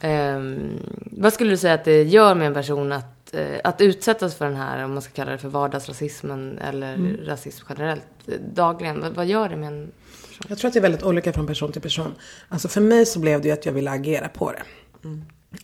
[0.00, 0.78] Ehm,
[1.10, 4.44] vad skulle du säga att det gör med en person att eh, att utsättas för
[4.44, 7.16] den här, om man ska kalla det för vardagsrasismen eller Mm.
[7.26, 9.00] rasism generellt, eh, dagligen.
[9.00, 9.92] Vad, vad gör det med en
[10.28, 10.46] person?
[10.48, 12.14] Jag tror att det är väldigt olika från person till person.
[12.48, 14.62] Alltså för mig så blev det ju att jag ville agera på det.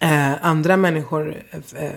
[0.07, 1.91] Eh, andra människor eh,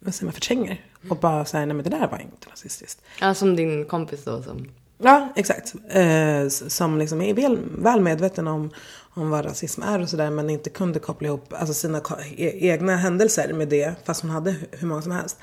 [0.00, 0.80] vad säger man, förtränger.
[1.08, 3.00] Och bara säger nej men det där var inte rasistiskt.
[3.20, 4.68] Ja, som din kompis då som...
[4.98, 5.74] Ja, exakt.
[5.88, 8.70] Eh, som liksom är väl, väl medveten om,
[9.14, 10.30] om vad rasism är och sådär.
[10.30, 11.98] Men inte kunde koppla ihop alltså sina
[12.36, 13.94] e- egna händelser med det.
[14.04, 15.38] Fast hon hade hu- hur många som helst.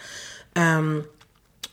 [0.54, 1.04] Ehm,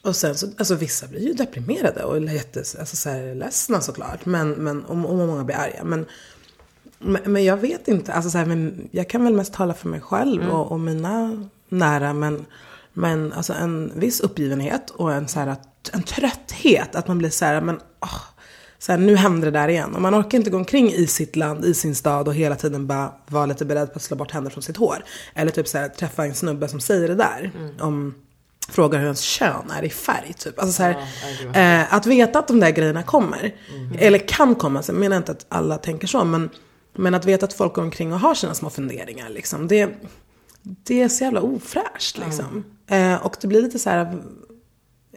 [0.02, 4.26] och sen så, alltså vissa blir ju deprimerade och jättes, alltså så här, ledsna såklart.
[4.26, 5.84] Men, men, och, och många blir arga.
[5.84, 6.06] Men,
[6.98, 10.00] men, jag vet inte, alltså så här, men jag kan väl mest tala för mig
[10.00, 12.12] själv och, och mina nära.
[12.12, 12.44] Men,
[12.98, 15.56] men alltså en viss uppgivenhet och en, så här,
[15.92, 16.94] en trötthet.
[16.94, 18.20] Att man blir så här, men åh,
[18.78, 19.94] så här, nu händer det där igen.
[19.94, 22.86] Och man orkar inte gå omkring i sitt land, i sin stad och hela tiden
[22.86, 25.04] bara vara lite beredd på att slå bort händer från sitt hår.
[25.34, 27.50] Eller typ så här, träffa en snubbe som säger det där.
[27.80, 28.14] Om,
[28.68, 30.32] frågar hur ens kön är i färg.
[30.38, 30.58] Typ.
[30.58, 30.96] Alltså, så här,
[31.80, 33.54] eh, att veta att de där grejerna kommer.
[33.98, 34.82] Eller kan komma.
[34.82, 36.24] Så jag menar inte att alla tänker så.
[36.24, 36.50] Men,
[36.96, 39.28] men att veta att folk går omkring och har sina små funderingar.
[39.28, 39.90] Liksom, det,
[40.82, 42.18] det är så jävla ofräscht.
[42.18, 42.64] Liksom.
[42.86, 44.22] Eh, och det blir lite så här.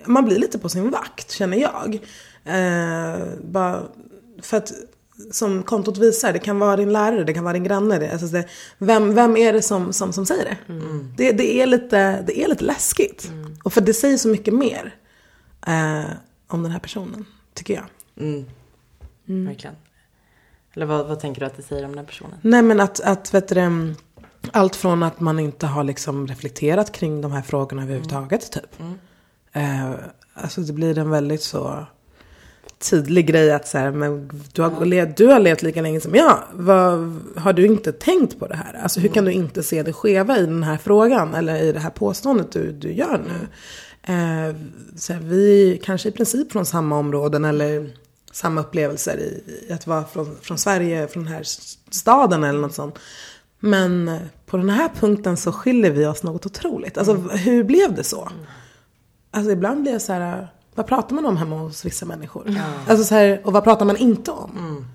[0.05, 1.99] Man blir lite på sin vakt känner jag.
[2.43, 3.83] Eh, bara
[4.41, 4.73] för att
[5.31, 7.99] som kontot visar, det kan vara din lärare, det kan vara din granne.
[7.99, 10.57] Det, alltså det, vem, vem är det som, som, som säger det?
[11.17, 11.31] det?
[11.31, 13.31] Det är lite, det är lite läskigt.
[13.63, 14.95] Och för det säger så mycket mer
[15.67, 16.11] eh,
[16.47, 17.85] om den här personen, tycker jag.
[18.17, 18.45] Mm.
[19.25, 19.75] Verkligen.
[20.73, 22.37] Eller vad, vad tänker du att det säger om den personen?
[22.41, 23.93] Nej men att, att vet du, det,
[24.51, 28.81] allt från att man inte har liksom reflekterat kring de här frågorna överhuvudtaget typ.
[29.53, 29.91] Eh,
[30.33, 31.85] alltså det blir en väldigt så
[32.89, 36.15] tydlig grej att så här, men du har, le- du har levt lika länge som
[36.15, 36.37] jag.
[36.53, 38.79] Vad, har du inte tänkt på det här?
[38.83, 41.79] Alltså hur kan du inte se det skeva i den här frågan eller i det
[41.79, 43.47] här påståendet du, du gör nu?
[44.13, 44.55] Eh,
[44.95, 47.89] så här, vi kanske i princip från samma områden eller
[48.31, 51.43] samma upplevelser i, i att vara från, från Sverige, från den här
[51.91, 52.95] staden eller något sånt.
[53.63, 56.97] Men på den här punkten så skiljer vi oss något otroligt.
[56.97, 58.29] Alltså hur blev det så?
[59.31, 62.55] Alltså ibland blir jag så här, vad pratar man om hemma hos vissa människor?
[62.87, 64.85] Alltså så här, och vad pratar man inte om?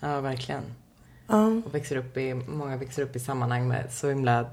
[0.00, 0.62] Ja, verkligen.
[1.26, 1.46] Ja.
[1.46, 4.46] Och växer upp i, många växer upp i sammanhang med så himla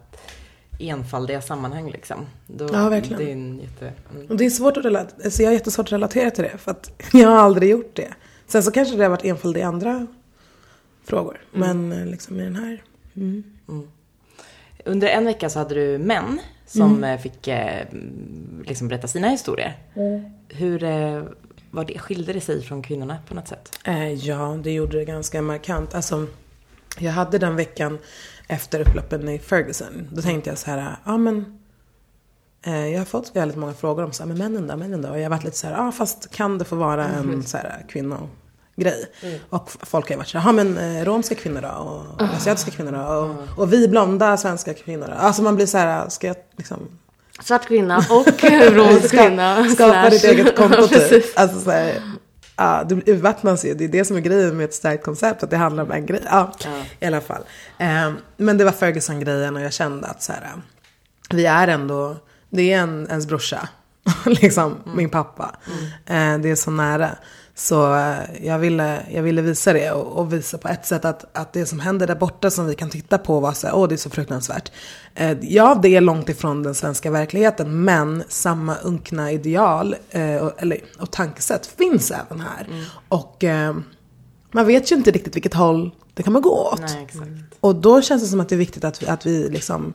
[0.80, 2.26] enfaldiga sammanhang liksom.
[2.48, 3.20] Då, Ja, verkligen.
[3.20, 3.94] Det är en jätte...
[4.16, 4.28] Mm.
[4.28, 6.72] Och det är svårt att relatera, alltså jag har jättesvårt att relatera till det för
[6.72, 8.14] att jag har aldrig gjort det.
[8.48, 10.08] Sen så kanske det har varit enfald i andra
[11.04, 11.42] frågor.
[11.52, 12.84] Men eh, liksom i den här.
[13.16, 13.44] Mm.
[14.86, 17.88] Under en vecka så hade du män som eh, fick eh,
[18.66, 19.78] liksom berätta sina historier.
[20.50, 21.24] Hur eh,
[21.72, 23.80] var det, skilde det sig från kvinnorna på något sätt?
[23.86, 25.96] Eh, ja, det gjorde det ganska markant.
[25.96, 26.28] Alltså,
[27.00, 27.98] jag hade den veckan
[28.48, 30.08] efter upploppen i Ferguson.
[30.12, 31.60] Då tänkte jag så här, ja men.
[32.62, 35.10] Eh, jag har fått väldigt många frågor om så här, men männen då, männen då?
[35.10, 37.58] Och jag har varit lite så här, ja fast kan det få vara en så
[37.58, 37.86] här
[38.80, 39.42] kvinnogrej?
[39.50, 41.68] Och f- folk har ju varit så här, ja men eh, romska kvinnor då?
[41.68, 43.00] Och asiatiska kvinnor då?
[43.00, 45.14] Och, och vi blonda svenska kvinnor då?
[45.14, 46.78] Alltså man blir så här, ska jag liksom
[47.44, 48.28] Svart kvinna och
[48.74, 49.70] romsk kvinna.
[49.70, 51.40] Skapa ditt eget konto Ja, typ.
[51.40, 52.02] Alltså så här,
[52.56, 53.74] ja, det urvattnas ju.
[53.74, 55.44] Det är det som är grejen med ett starkt koncept.
[55.44, 56.22] Att det handlar om en grej.
[56.26, 56.52] Ja,
[57.00, 57.42] i alla fall.
[57.78, 60.42] Eh, men det var Ferguson-grejen och jag kände att så här,
[61.30, 62.16] vi är ändå,
[62.50, 63.70] det är en, ens brorsa.
[64.26, 65.56] liksom, min pappa.
[66.06, 67.10] Eh, det är så nära.
[67.60, 71.26] Så eh, jag ville, jag ville visa det och, och visa på ett sätt att,
[71.38, 73.88] att det som händer där borta som vi kan titta på var så här, åh
[73.88, 74.72] det är så fruktansvärt.
[75.16, 80.62] Eh, ja, det är långt ifrån den svenska verkligheten, men samma unkna ideal eh, och,
[80.62, 82.68] eller, och tankesätt finns även här.
[83.10, 83.76] Och eh,
[84.52, 86.80] man vet ju inte riktigt vilket håll det kommer gå åt.
[86.80, 87.30] Nej, exakt.
[87.60, 89.94] Och då känns det som att det är viktigt att vi, att vi liksom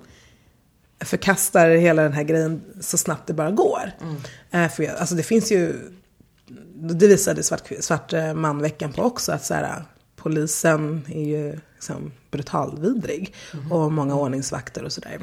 [1.00, 3.92] förkastar hela den här grejen så snabbt det bara går.
[4.50, 5.90] Eh, för jag, alltså det finns ju,
[6.74, 9.84] det visade svart, svart eh, man-veckan på också, att så här,
[10.16, 13.34] polisen är ju liksom brutalvidrig.
[13.70, 15.18] Och många ordningsvakter och sådär.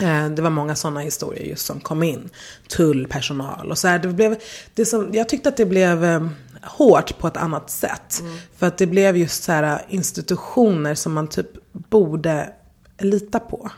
[0.00, 2.30] Eh, Det var många sådana historier just som kom in.
[2.68, 3.98] Tullpersonal och så här.
[3.98, 4.36] Det blev,
[4.74, 6.26] det som, jag tyckte att det blev eh,
[6.62, 8.22] hårt på ett annat sätt.
[8.56, 12.52] För att det blev just så här institutioner som man typ borde
[12.98, 13.70] lita på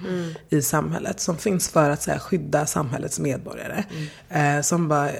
[0.48, 1.20] i samhället.
[1.20, 3.84] Som finns för att så här, skydda samhällets medborgare.
[4.28, 5.10] Eh, som bara,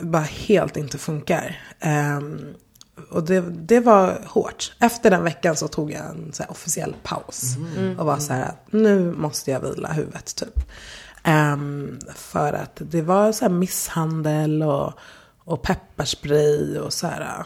[0.00, 1.60] bara helt inte funkar.
[1.80, 2.54] Ehm,
[3.10, 4.72] och det, det var hårt.
[4.80, 7.56] Efter den veckan så tog jag en så här, officiell paus.
[7.98, 10.70] Och var så här att nu måste jag vila huvudet typ.
[11.22, 14.92] Ehm, för att det var så här misshandel och,
[15.38, 17.44] och pepparspray och så här.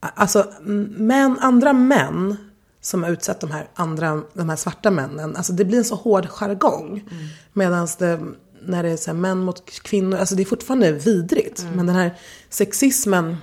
[0.00, 0.52] Alltså
[0.96, 2.36] män, andra män
[2.80, 5.36] som har utsatt de här andra, de här svarta männen.
[5.36, 6.88] Alltså det blir en så hård jargong.
[7.10, 7.26] Mm.
[7.52, 8.20] Medan det,
[8.62, 11.62] när det är så män mot kvinnor, alltså det är fortfarande vidrigt.
[11.62, 11.74] Mm.
[11.74, 12.14] Men den här
[12.48, 13.36] sexismen,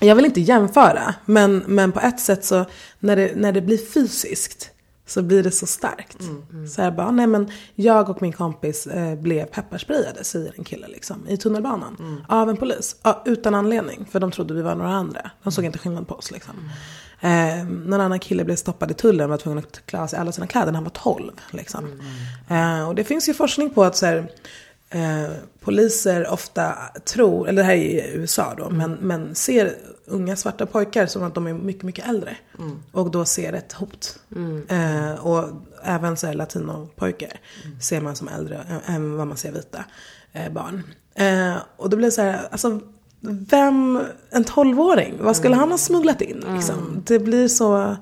[0.00, 2.64] jag vill inte jämföra, men, men på ett sätt så
[2.98, 4.70] när det, när det blir fysiskt
[5.10, 6.20] så blir det så starkt.
[6.20, 6.68] Mm, mm.
[6.68, 10.88] Så här bara, nej men jag och min kompis eh, blev pepparsprayade, säger en kille
[10.88, 11.96] liksom, i tunnelbanan.
[11.98, 12.24] Mm.
[12.28, 12.96] Av en polis.
[13.02, 15.30] Ja, utan anledning, för de trodde vi var några andra.
[15.42, 16.54] De såg inte skillnad på oss liksom.
[17.20, 20.18] Eh, någon annan kille blev stoppad i tullen och var tvungen att klä av sig
[20.18, 21.32] alla sina kläder när han var 12.
[21.50, 22.00] Liksom.
[22.48, 24.32] Eh, och det finns ju forskning på att så här,
[24.90, 28.76] eh, poliser ofta tror, eller det här är i USA då, mm.
[28.78, 29.74] men, men ser
[30.10, 32.36] unga svarta pojkar som att de är mycket, mycket äldre.
[32.58, 32.82] Mm.
[32.92, 34.18] Och då ser ett hot.
[34.36, 34.66] Mm.
[34.68, 35.48] Eh, och
[35.82, 37.80] även så här latinopojkar mm.
[37.80, 39.84] ser man som äldre än vad man ser vita
[40.32, 40.82] eh, barn.
[41.14, 42.80] Eh, och då blir det så här, alltså
[43.20, 46.44] vem, en tolvåring, vad skulle han ha smugglat in?
[46.54, 46.78] Liksom?
[46.78, 47.02] Mm.
[47.06, 47.96] Det blir så,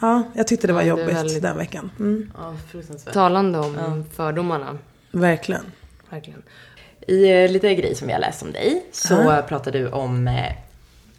[0.00, 1.42] ja, jag tyckte det var ja, jobbigt väldigt...
[1.42, 1.90] den veckan.
[1.98, 2.30] Mm.
[2.36, 2.54] Ja,
[3.12, 4.02] Talande om ja.
[4.12, 4.78] fördomarna.
[5.12, 5.62] Verkligen.
[6.10, 6.42] Verkligen.
[7.08, 10.52] I eh, lite grej som jag läst om dig så uh pratar du om eh,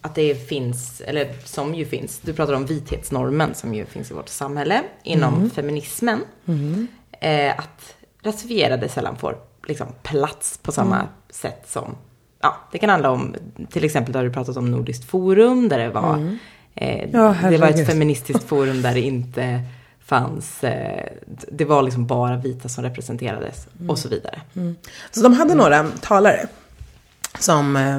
[0.02, 4.14] att det finns, eller som ju finns, du pratar om vithetsnormen som ju finns i
[4.14, 5.50] vårt samhälle inom mm.
[5.50, 6.20] feminismen.
[6.46, 6.88] Mm.
[7.12, 11.08] Eh, att rasifierade sällan får liksom plats på samma mm.
[11.30, 11.96] sätt som,
[12.42, 13.36] ja, det kan handla om,
[13.70, 16.38] till exempel har du pratat om Nordiskt forum där det var, mm.
[16.76, 19.62] eh, ja, det var ett feministiskt forum där det inte
[20.00, 21.10] fanns, eh,
[21.52, 24.42] det var liksom bara vita som representerades och så vidare.
[24.56, 24.76] Mm.
[25.12, 26.48] Så de hade några talare
[27.40, 27.96] som eh,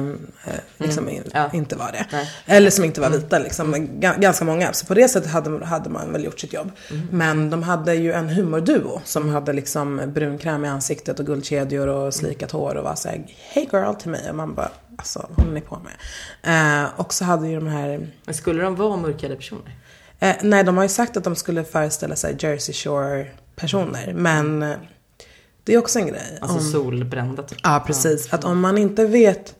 [0.53, 1.23] eh, liksom mm.
[1.33, 1.49] ja.
[1.53, 2.05] inte var det.
[2.11, 2.29] Nej.
[2.45, 3.19] Eller som inte var mm.
[3.19, 4.73] vita, liksom, ganska många.
[4.73, 6.71] Så på det sättet hade, hade man väl gjort sitt jobb.
[6.91, 7.07] Mm.
[7.11, 12.13] Men de hade ju en humorduo som hade liksom brunkräm i ansiktet och guldkedjor och
[12.13, 14.29] slikat hår och var såhär, hey girl till mig.
[14.29, 16.83] Och man bara, alltså vad håller ni på med?
[16.83, 18.07] Eh, och så hade ju de här...
[18.25, 19.75] Men skulle de vara mörkade personer?
[20.19, 24.13] Eh, nej, de har ju sagt att de skulle föreställa sig Jersey Shore personer.
[24.13, 24.75] Men eh,
[25.63, 26.37] det är också en grej.
[26.41, 27.59] Alltså om, solbrända typ.
[27.63, 28.27] Ja, precis.
[28.31, 28.37] Ja.
[28.37, 29.55] Att om man inte vet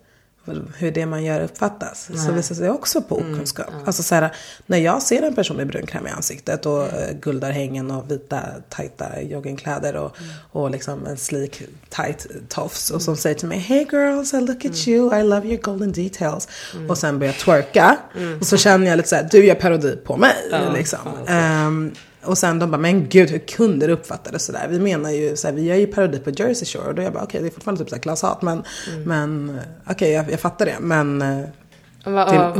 [0.77, 2.07] hur det man gör uppfattas.
[2.09, 2.19] Nej.
[2.19, 3.67] Så visar det sig också på mm, okunskap.
[3.67, 3.87] Mm, ja.
[3.87, 4.35] Alltså så här,
[4.65, 7.19] när jag ser en person med brunkräm i ansiktet och mm.
[7.21, 10.31] guldarhängen och vita tajta joggingkläder och, mm.
[10.51, 14.65] och liksom en slik tight tofs och som säger till mig Hey girls, I look
[14.65, 14.99] at mm.
[14.99, 16.47] you, I love your golden details.
[16.73, 16.89] Mm.
[16.89, 17.97] Och sen börjar twerka.
[18.41, 20.35] Så känner jag lite så här, du gör parodi på mig.
[20.51, 20.99] Ja, liksom.
[21.27, 24.67] Um, och sen de bara, men gud hur kunde det uppfatta det sådär?
[24.69, 26.87] Vi menar ju, så vi gör ju parodi på Jersey Shore.
[26.87, 28.41] Och då är jag bara, okej okay, det är fortfarande typ såhär klasshat.
[28.41, 29.03] Men, mm.
[29.03, 30.77] men okej okay, jag, jag fattar det.
[30.79, 31.43] Men eh,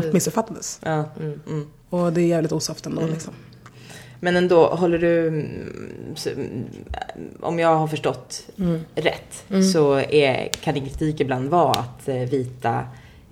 [0.02, 0.80] det missuppfattades.
[0.84, 1.67] Ja, mm, mm.
[1.89, 3.13] Och det är jävligt osoft ändå mm.
[3.13, 3.34] liksom.
[4.19, 6.65] Men ändå, håller du, mm,
[7.39, 8.80] om jag har förstått mm.
[8.95, 9.63] rätt, mm.
[9.63, 12.86] så är, kan din kritik ibland vara att eh, vita,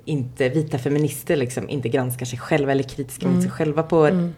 [0.06, 4.32] inte, vita feminister liksom inte granskar sig själva eller kritiska mot sig själva på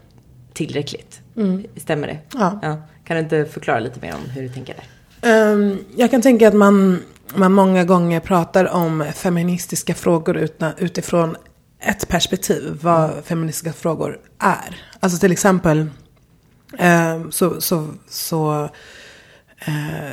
[0.52, 1.20] tillräckligt.
[1.36, 1.64] Mm.
[1.76, 2.18] Stämmer det?
[2.34, 2.58] Ja.
[2.62, 2.82] ja.
[3.04, 5.52] Kan du inte förklara lite mer om hur du tänker där?
[5.52, 7.02] Um, jag kan tänka att man,
[7.34, 11.36] man många gånger pratar om feministiska frågor utna, utifrån
[11.80, 12.78] ett perspektiv.
[12.80, 13.22] Vad mm.
[13.22, 14.82] feministiska frågor är.
[15.00, 15.86] Alltså till exempel
[16.78, 18.68] um, så, så, så
[19.68, 20.10] uh,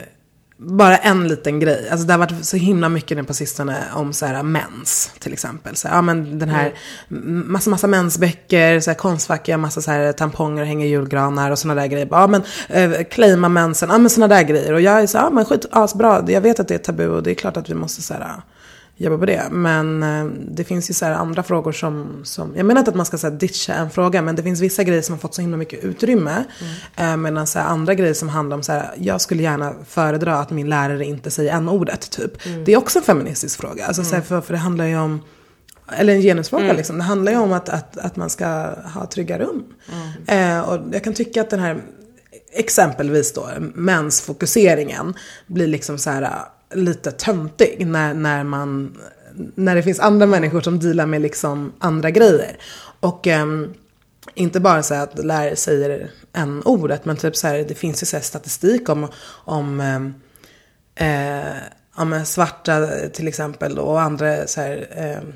[0.62, 1.90] bara en liten grej.
[1.90, 5.34] Alltså det har varit så himla mycket nu på sistone om så här mens till
[5.34, 5.76] exempel.
[5.76, 6.74] Så, ja men den här
[7.12, 7.52] mm.
[7.52, 11.88] massa, massa mensböcker, så här konstfack, massa så här tamponger, hänger julgranar och sådana där
[11.88, 12.08] grejer.
[12.12, 14.74] Ja men eh, claima mensen, ja men sådana där grejer.
[14.74, 16.26] Och jag är så ja men skit, asbra.
[16.28, 18.42] Jag vet att det är tabu och det är klart att vi måste så här
[19.02, 19.44] jobba på det.
[19.52, 23.06] Men eh, det finns ju så andra frågor som, som, jag menar inte att man
[23.06, 25.42] ska så här, ditcha en fråga, men det finns vissa grejer som har fått så
[25.42, 26.44] himla mycket utrymme.
[26.96, 27.14] Mm.
[27.14, 30.36] Eh, medan så här, andra grejer som handlar om så här, jag skulle gärna föredra
[30.36, 32.46] att min lärare inte säger n-ordet typ.
[32.46, 32.64] Mm.
[32.64, 33.86] Det är också en feministisk fråga.
[33.86, 34.10] Alltså, mm.
[34.10, 35.22] så här, för, för det handlar ju om
[35.98, 36.78] eller en genusfråga mm.
[36.78, 36.98] liksom.
[36.98, 38.48] Det handlar ju om att, att, att man ska
[38.94, 39.64] ha trygga rum.
[40.28, 40.58] Mm.
[40.58, 41.82] Eh, och jag kan tycka att den här,
[42.52, 45.14] exempelvis då, mensfokuseringen
[45.48, 46.30] blir liksom så här
[46.74, 48.98] lite töntig när, när man
[49.56, 52.58] när det finns andra människor som dealar med liksom andra grejer.
[53.00, 53.74] Och um,
[54.34, 58.06] inte bara så att lärare säger en ordet men typ så här, det finns ju
[58.06, 59.08] så statistik om,
[59.46, 60.14] om um,
[60.96, 61.56] eh,
[61.98, 65.30] ja, svarta till exempel då, och andra så här, eh,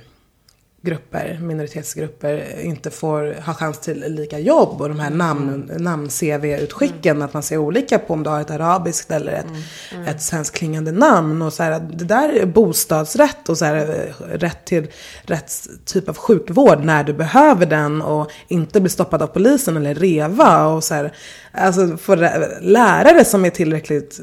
[0.85, 7.25] grupper, minoritetsgrupper inte får ha chans till lika jobb och de här namn, namn-CV-utskicken, mm.
[7.25, 9.61] att man ser olika på om du har ett arabiskt eller ett, mm.
[9.93, 10.07] Mm.
[10.07, 11.41] ett svenskklingande namn.
[11.41, 14.87] Och så här, det där är bostadsrätt och så här, rätt till
[15.21, 19.95] rätt typ av sjukvård när du behöver den och inte bli stoppad av polisen eller
[19.95, 20.67] reva.
[20.67, 21.13] Och så här,
[21.51, 22.17] alltså för
[22.61, 24.19] lärare som är tillräckligt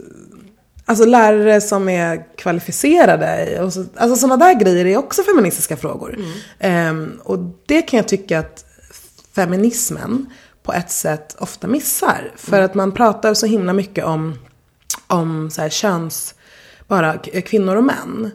[0.90, 3.60] Alltså lärare som är kvalificerade.
[3.62, 6.18] Och så, alltså sådana där grejer är också feministiska frågor.
[6.60, 6.96] Mm.
[6.96, 8.64] Um, och det kan jag tycka att
[9.34, 10.26] feminismen
[10.62, 12.32] på ett sätt ofta missar.
[12.36, 14.38] För att man pratar så himla mycket om,
[15.06, 16.34] om så här köns,
[16.88, 18.30] bara kvinnor och män.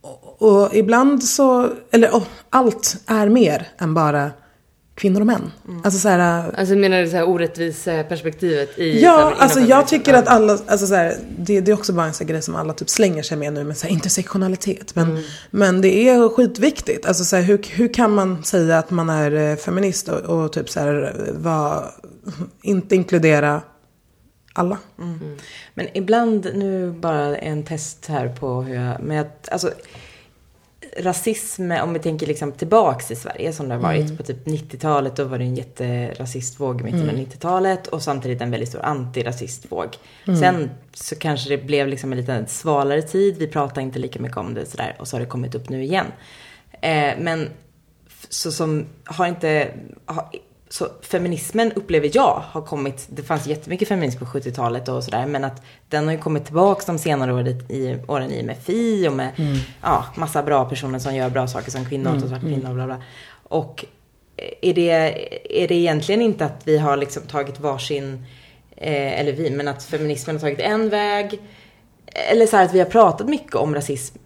[0.00, 4.30] Och, och ibland så, eller oh, allt är mer än bara
[5.00, 5.52] kvinnor och män.
[5.84, 9.60] Alltså så här, Alltså menar du så här orättvisa perspektivet i Ja, så här, alltså
[9.60, 12.42] jag tycker att alla, alltså så här, det, det är också bara en sån grej
[12.42, 14.94] som alla typ slänger sig med nu med så här intersektionalitet.
[14.94, 17.06] Men, men det är skitviktigt.
[17.06, 20.52] Alltså så här, hur, hur kan man säga att man är eh, feminist och, och
[20.52, 21.94] typ så här, var,
[22.62, 23.62] inte inkludera
[24.52, 24.78] alla?
[25.74, 29.70] Men ibland, nu bara en test här på hur jag, men jag, alltså
[30.96, 35.16] rasism, om vi tänker liksom tillbaks i Sverige som det har varit på typ 90-talet,
[35.16, 39.88] då var det en jätterasistvåg i mitten av 90-talet och samtidigt en väldigt stor antirasistvåg.
[40.24, 44.36] Sen så kanske det blev liksom en lite svalare tid, vi pratar inte lika mycket
[44.36, 46.06] om det sådär och så har det kommit upp nu igen.
[46.72, 47.48] Eh, men
[48.28, 49.70] så som har inte,
[50.04, 50.28] har,
[50.72, 55.44] så feminismen upplever jag har kommit, det fanns jättemycket feminism på 70-talet och sådär, men
[55.44, 59.12] att den har ju kommit tillbaka de senare åren i, åren i med FI och
[59.12, 59.32] med
[59.82, 62.86] ja, massa bra personer som gör bra saker som kvinnor och svart kvinna och bla
[62.86, 63.02] bla.
[63.42, 63.84] Och
[64.60, 64.90] är det,
[65.62, 68.24] är det egentligen inte att vi har liksom tagit varsin,
[68.76, 71.38] eh, eller vi, men att feminismen har tagit en väg,
[72.06, 74.16] eller så här att vi har pratat mycket om rasism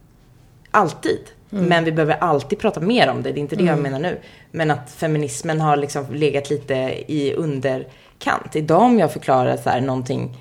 [0.77, 1.21] Alltid.
[1.62, 3.33] Men vi behöver alltid prata mer om det.
[3.33, 4.19] Det är inte det jag menar nu.
[4.51, 6.75] Men att feminismen har liksom legat lite
[7.07, 8.57] i underkant.
[8.57, 10.37] Idag om jag förklarar så här någonting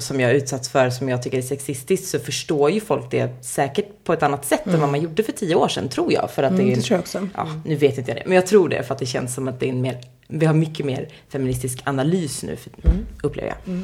[0.00, 3.86] som jag utsatts för som jag tycker är sexistiskt så förstår ju folk det säkert
[4.04, 6.30] på ett annat sätt än vad man gjorde för tio år sedan tror jag.
[6.30, 7.28] För att det, är, det tror jag också.
[7.34, 8.22] Ja, nu vet inte jag det.
[8.26, 10.46] Men jag tror det för att det känns som att det är en mer, vi
[10.46, 12.72] har mycket mer feministisk analys nu, för,
[13.22, 13.78] upplever jag.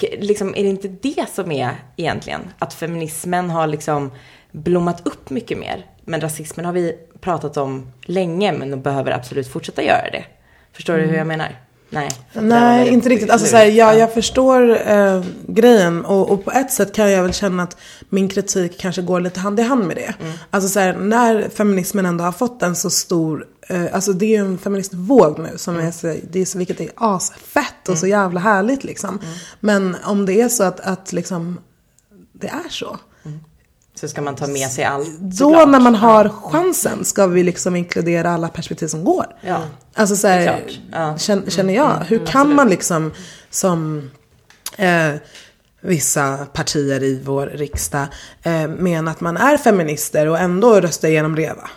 [0.00, 2.40] K- Liksom, är det inte det som är egentligen?
[2.58, 4.10] Att feminismen har liksom
[4.56, 5.86] blommat upp mycket mer.
[6.04, 10.24] Men rasismen har vi pratat om länge, men de behöver absolut fortsätta göra det.
[10.72, 11.60] Förstår du hur jag menar?
[11.90, 12.08] Nej.
[12.32, 13.30] Nej, inte riktigt.
[13.30, 17.22] Alltså, så här, ja, jag förstår eh, grejen och, och på ett sätt kan jag
[17.22, 17.76] väl känna att
[18.08, 20.14] min kritik kanske går lite hand i hand med det.
[20.50, 24.28] Alltså så här, när feminismen ändå har fått en så stor, eh, alltså det är
[24.28, 28.06] ju en feministvåg nu som är så, det är så, vilket är asfett och så
[28.06, 29.20] jävla härligt liksom.
[29.60, 31.60] Men om det är så att, att liksom,
[32.32, 32.96] det är så.
[34.00, 35.18] Så ska man ta med sig allt.
[35.20, 35.68] Då såklart.
[35.68, 39.26] när man har chansen ska vi liksom inkludera alla perspektiv som går.
[39.40, 39.62] Ja.
[39.94, 40.78] Alltså så här, Klart.
[40.92, 41.18] Ja.
[41.18, 42.04] känner, känner jag.
[42.08, 43.12] Hur kan man liksom
[43.50, 44.10] som
[44.76, 45.10] eh,
[45.80, 48.06] vissa partier i vår riksdag
[48.42, 51.70] eh, mena att man är feminister och ändå rösta igenom REVA?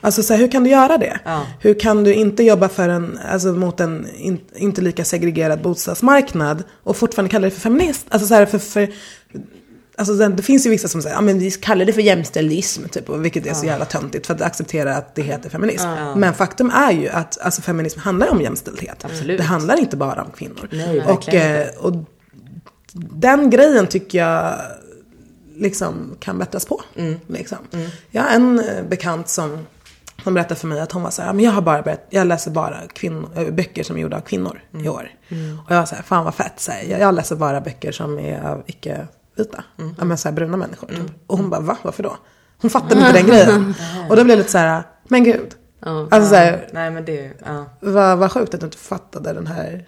[0.00, 1.18] Alltså så här, hur kan du göra det?
[1.24, 1.46] Ja.
[1.60, 6.64] Hur kan du inte jobba för en, alltså, mot en in, inte lika segregerad bostadsmarknad
[6.82, 8.06] och fortfarande kalla dig för feminist?
[8.08, 8.88] Alltså så här, för, för
[9.98, 13.08] Alltså det, finns ju vissa som säger, ja men vi kallar det för jämställdism, typ,
[13.08, 15.88] och vilket är så jävla töntigt för att acceptera att det heter feminism.
[16.16, 19.04] Men faktum är ju att alltså, feminism handlar om jämställdhet.
[19.04, 19.38] Absolut.
[19.38, 20.68] Det handlar inte bara om kvinnor.
[20.72, 21.92] Nej, och, eh, och
[22.92, 24.54] den grejen tycker jag
[25.56, 26.82] liksom kan bättras på.
[26.96, 27.20] Mm.
[27.26, 27.58] Liksom.
[28.10, 29.66] Jag har en eh, bekant som,
[30.24, 32.26] som berättade för mig att hon var så här, men jag har bara börjat, jag
[32.26, 34.86] läser bara kvinnor, äh, böcker som är gjorda av kvinnor Mm.
[34.86, 35.10] i år.
[35.66, 37.92] Och jag var så här, fan vad fett, så här, jag, jag läser bara böcker
[37.92, 38.62] som är av
[39.42, 39.94] icke-vita, Mm.
[39.98, 40.86] ja, men så här, bruna människor.
[40.88, 40.98] Typ.
[41.26, 42.16] Och hon bara, va, varför då?
[42.60, 43.74] Hon fattade inte den grejen.
[44.08, 45.54] Och då blev det lite så här, men gud.
[46.10, 47.64] Alltså så här, Nej men det, ja.
[47.80, 49.84] vad, vad sjukt att du inte fattade den här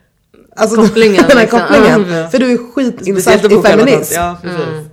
[0.56, 1.60] Alltså Kopplingen, den här liksom.
[1.60, 2.30] kopplingen.
[2.30, 4.14] För du är skitinsatt i feminism.
[4.14, 4.86] Ja, precis.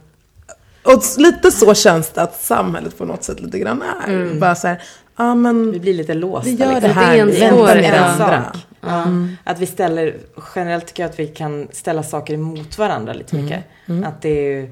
[0.84, 4.40] Och lite så känns det att samhället på något sätt lite grann är.
[4.40, 4.82] Bara så här,
[5.18, 6.50] ja men Vi blir lite låsta.
[6.50, 6.82] vi gör liksom.
[6.88, 8.44] det här, Det är en väntar med det andra.
[8.82, 9.06] Ja.
[9.44, 10.18] Att vi ställer,
[10.56, 13.46] generellt tycker jag att vi kan ställa saker emot varandra lite Mm.
[13.46, 14.08] mycket.
[14.08, 14.70] Att det är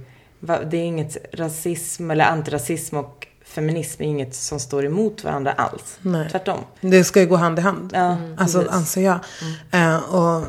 [0.70, 5.98] det är inget rasism eller antirasism och feminism är inget som står emot varandra alls.
[6.02, 6.30] Nej.
[6.32, 6.60] Tvärtom.
[6.82, 7.92] Det ska ju gå hand i hand.
[7.96, 8.74] Ja, Alltså precis.
[8.76, 9.20] anser jag.
[9.72, 10.44] Eh, och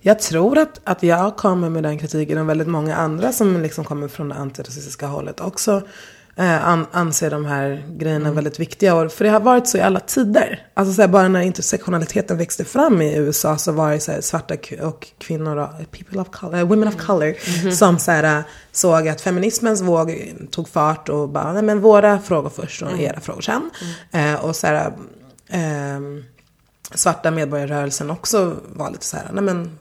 [0.00, 3.84] jag tror att, att jag kommer med den kritiken och väldigt många andra som liksom
[3.84, 5.82] kommer från det antirasistiska hållet också
[6.36, 8.94] eh, an, anser de här grejerna väldigt viktiga.
[8.94, 10.66] Och, för det har varit så i alla tider.
[10.74, 14.20] Alltså så här, bara när intersektionaliteten växte fram i USA så var det så här,
[14.20, 17.34] svarta och kvinnor, och, people of color, eh, women of color,
[17.70, 22.18] som så här, eh, såg att feminismens våg tog fart och bara, nej men våra
[22.18, 23.70] frågor först och era frågor sen.
[24.12, 24.92] Eh, och så här,
[25.48, 26.24] ehm,
[26.94, 29.78] svarta medborgarrörelsen också var lite så här, nej men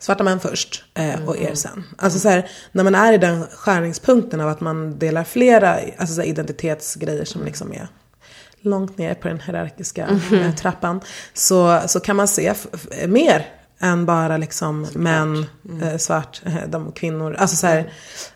[0.00, 1.84] svarta män först eh, och er sen.
[1.98, 6.14] Alltså så här, när man är i den skärningspunkten av att man delar flera alltså
[6.14, 7.88] så här, identitetsgrejer som liksom är
[8.60, 11.00] långt ner på den hierarkiska eh, trappan.
[11.34, 12.54] Så, så kan man se
[13.06, 13.46] mer
[13.80, 15.46] än bara liksom män,
[15.82, 17.34] eh, svart, eh, de kvinnor.
[17.38, 17.92] Alltså så här,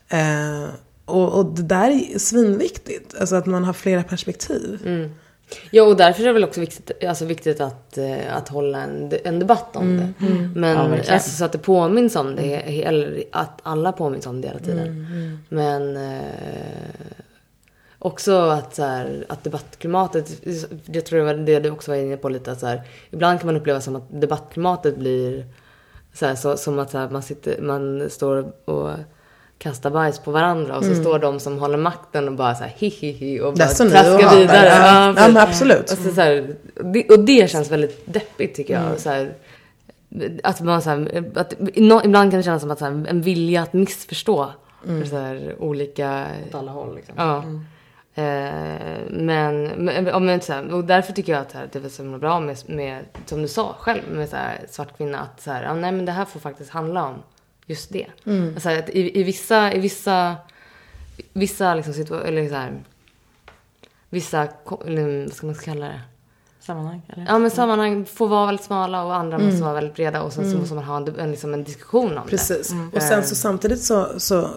[0.08, 0.68] eh,
[1.04, 3.14] och, och det där är svinviktigt.
[3.20, 4.80] Alltså att man har flera perspektiv.
[5.70, 9.12] Ja, och därför är det väl också viktigt, alltså viktigt att, eh, att hålla en,
[9.24, 10.26] en debatt om det.
[10.54, 14.48] Men Ja, alltså, så att det påminns om det, eller att alla påminns om det
[14.48, 15.06] hela tiden.
[15.48, 16.22] Men eh,
[17.98, 20.40] också att, så här, att debattklimatet,
[20.86, 23.40] jag tror det var det du också var inne på lite, att så här, ibland
[23.40, 25.44] kan man uppleva som att debattklimatet blir
[26.12, 28.90] så här, så, som att så man, sitter, man står och
[29.58, 32.72] kastar bajs på varandra och så står de som håller makten och bara så här
[32.76, 34.68] hihihi och bara traskar vidare.
[34.68, 35.06] Ja.
[35.06, 35.90] Ja, men absolut.
[35.92, 36.56] Och, så, så här,
[36.92, 39.00] det, och det känns väldigt deppigt tycker jag.
[39.00, 39.34] Så här,
[40.42, 43.62] att man så här, att, ibland kan det kännas som att så här, en vilja
[43.62, 44.50] att missförstå.
[44.84, 46.26] För så här, olika...
[46.48, 47.14] Åt alla håll liksom.
[47.16, 47.44] Ja.
[48.22, 52.02] Eh, men, men, men så här, och därför tycker jag att här, det var så
[52.02, 55.50] himla bra med, med, som du sa själv, med så här, svart kvinna, att så
[55.50, 57.14] här, ja, nej men det här får faktiskt handla om
[57.66, 58.06] just det.
[58.54, 60.36] Alltså, att i, i vissa, i vissa,
[61.32, 62.82] vissa liksom situa- eller så här,
[64.10, 64.48] vissa,
[64.86, 66.00] eller, vad ska man kalla det?
[66.60, 67.26] Sammanhang, eller?
[67.26, 70.50] Ja men sammanhang får vara väldigt smala och andra måste vara väldigt breda och sen
[70.50, 72.68] så måste man ha en, en, liksom en diskussion om Precis.
[72.68, 72.96] det.
[72.96, 74.50] Och sen så samtidigt så, så,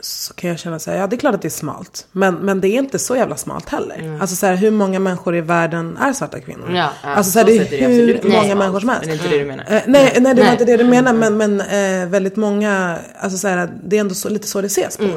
[0.00, 2.06] så kan jag känna så här, ja det är klart att det är smalt.
[2.12, 4.18] Men, men det är inte så jävla smalt heller.
[4.20, 6.70] Alltså så här, hur många människor i världen är svarta kvinnor?
[6.74, 8.58] Ja, ja, alltså så här, så det är det hur många smalt.
[8.58, 9.06] människor som helst.
[9.06, 9.64] Men det är inte det du menar?
[9.64, 10.52] Eh, nej, nej, det var Nej.
[10.52, 11.12] inte det du menar.
[11.12, 14.66] Men, men eh, väldigt många, alltså så här, det är ändå så, lite så det
[14.66, 15.08] ses på.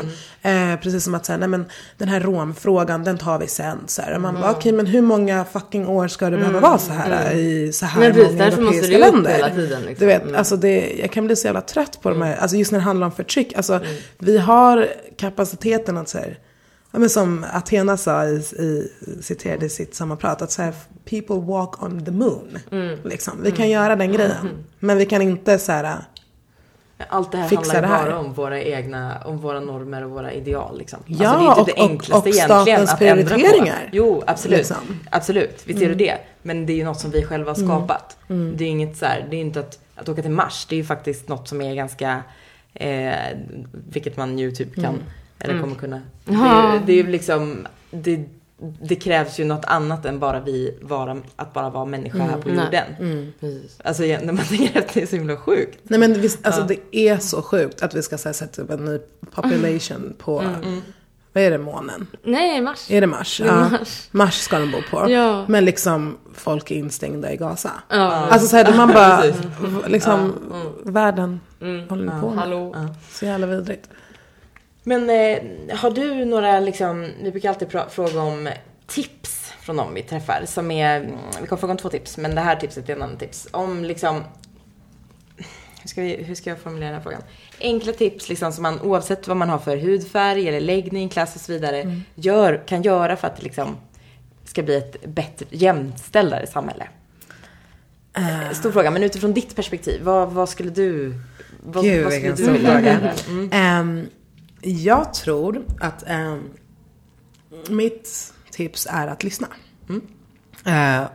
[0.48, 1.66] Eh, precis som att säga, nej men
[1.98, 3.78] den här romfrågan, den tar vi sen.
[3.88, 4.16] Så här.
[4.16, 7.34] Och man bara, okej men hur många fucking år ska det behöva vara så här
[7.34, 9.32] i så här Men precis, många därför måste europeiska det länder?
[9.34, 9.95] hela tiden, liksom.
[10.00, 10.36] Du vet, Mm.
[10.36, 12.86] alltså det, jag kan bli så jävla trött på de här, alltså just när det
[12.86, 13.54] handlar om förtryck.
[13.58, 13.80] Alltså
[14.18, 14.88] vi har
[15.18, 16.36] kapaciteten att säga,
[16.91, 18.91] ja, men som Athena sa i, i
[19.22, 20.74] citerade i sitt sommarprat, att säga
[21.10, 22.58] people walk on the moon.
[23.04, 23.34] Liksom.
[23.43, 24.64] Vi kan göra den grejen.
[24.80, 25.98] Men vi kan inte så här,
[27.10, 28.06] Allt det här Fixa handlar ju det här.
[28.12, 31.00] bara om våra egna, om våra normer och våra ideal liksom.
[31.06, 33.72] Ja, alltså, det är och- typ det och- enklaste och egentligen statens att ändra på.
[33.91, 34.58] Jo, absolut.
[34.58, 34.78] Liksom.
[34.88, 35.00] Mm.
[35.12, 36.18] Absolut, visst är det det.
[36.41, 38.18] Men det är ju något som vi själva har skapat.
[38.28, 40.78] Det är inget så här, det är inte att, att åka till Mars, det är
[40.78, 42.24] ju faktiskt något som är ganska,
[42.74, 43.14] eh,
[43.89, 45.00] vilket man ju typ kan, Mm.
[45.39, 46.02] eller kommer kunna.
[46.26, 48.26] Det är, ju- det är ju liksom, det,
[48.60, 52.49] det krävs ju något annat än bara vi vara, att bara vara människa här på
[52.49, 52.66] Nej.
[52.66, 53.34] jorden.
[53.39, 53.80] Precis.
[53.84, 55.80] Alltså när man tänker efter det är så himla sjukt.
[55.84, 58.86] nej men visst, alltså det är så sjukt att vi ska här, sätta upp en
[58.86, 58.99] ny
[59.32, 60.43] population på,
[61.34, 62.08] vad är det, månen?
[62.24, 62.91] Nej, Mars.
[62.91, 63.38] Är det Mars?
[63.38, 63.70] Det är Ja.
[63.70, 64.08] Mars.
[64.12, 65.12] Mars ska de bo på.
[65.12, 65.45] Ja.
[65.47, 67.72] Men liksom folk är instängda i Gaza.
[67.89, 68.12] Ja.
[68.12, 69.24] Alltså så här, man bara,
[69.88, 70.34] liksom,
[70.84, 71.39] världen
[71.89, 72.39] håller ni på med?
[72.39, 72.72] Hallå.
[72.76, 72.88] Ja.
[73.12, 73.89] Så jävla vidrigt.
[74.88, 78.50] Men eh, har du några, liksom, vi brukar alltid fråga om
[78.86, 82.36] tips från dem vi träffar som är, mm, vi kommer fråga om två tips, men
[82.36, 83.48] det här tipset är en annan tips.
[83.52, 84.24] Om liksom,
[85.82, 87.22] hur ska, vi, hur ska jag formulera den här frågan?
[87.60, 91.42] Enkla tips liksom som man oavsett vad man har för hudfärg eller läggning, klass och
[91.42, 93.78] så vidare, gör, kan göra för att det liksom
[94.44, 96.88] ska bli ett bättre, jämställdare samhälle.
[98.18, 101.20] Eh, Stor fråga, men utifrån ditt perspektiv, vad, vad skulle du,
[101.64, 103.14] vad, Gud, vad skulle du fråga.
[103.30, 103.50] Mm.
[103.54, 104.10] Ehm,
[104.72, 106.38] jag tror att eh,
[107.70, 109.47] mitt tips är att lyssna.
[109.89, 110.01] Mm.
[110.65, 111.07] Eh,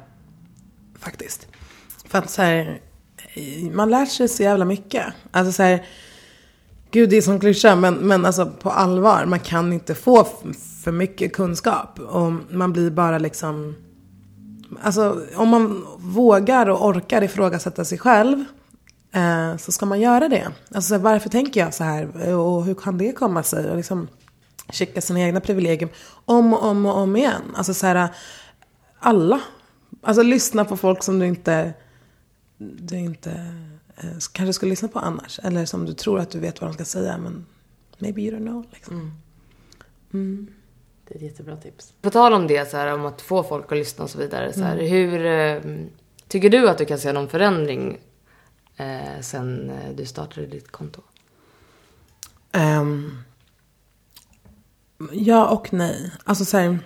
[0.98, 1.46] faktiskt.
[2.06, 2.80] För att så här,
[3.34, 5.04] eh, man lär sig så jävla mycket.
[5.30, 5.86] Alltså så här,
[6.90, 10.56] gud det är som klyscha, men, men alltså på allvar, man kan inte få f-
[10.84, 11.98] för mycket kunskap.
[11.98, 13.74] Och man blir bara liksom,
[14.82, 18.44] alltså om man vågar och orkar ifrågasätta sig själv
[19.12, 20.48] eh, så ska man göra det.
[20.74, 23.70] Alltså varför tänker jag så här och hur kan det komma sig?
[23.70, 24.08] Och liksom
[24.70, 25.90] checka sina egna privilegium
[26.24, 27.42] om och om och om igen.
[27.54, 28.08] Alltså så här,
[28.98, 29.40] alla.
[30.02, 31.74] Alltså lyssna på folk som du inte,
[32.58, 33.30] du inte
[33.96, 35.40] eh, kanske skulle lyssna på annars.
[35.42, 37.46] Eller som du tror att du vet vad de ska säga men
[37.98, 38.66] maybe you don't know.
[38.72, 39.22] Liksom.
[41.08, 41.92] Det är ett jättebra tips.
[42.02, 44.52] På tal om det, så här, om att få folk att lyssna och så vidare.
[44.52, 45.86] Så här, Hur eh,
[46.28, 47.98] tycker du att du kan se någon förändring
[48.76, 51.00] eh, sen eh, du startade ditt konto?
[52.52, 53.18] Ehm,
[55.12, 56.12] ja och nej.
[56.24, 56.78] Alltså så här,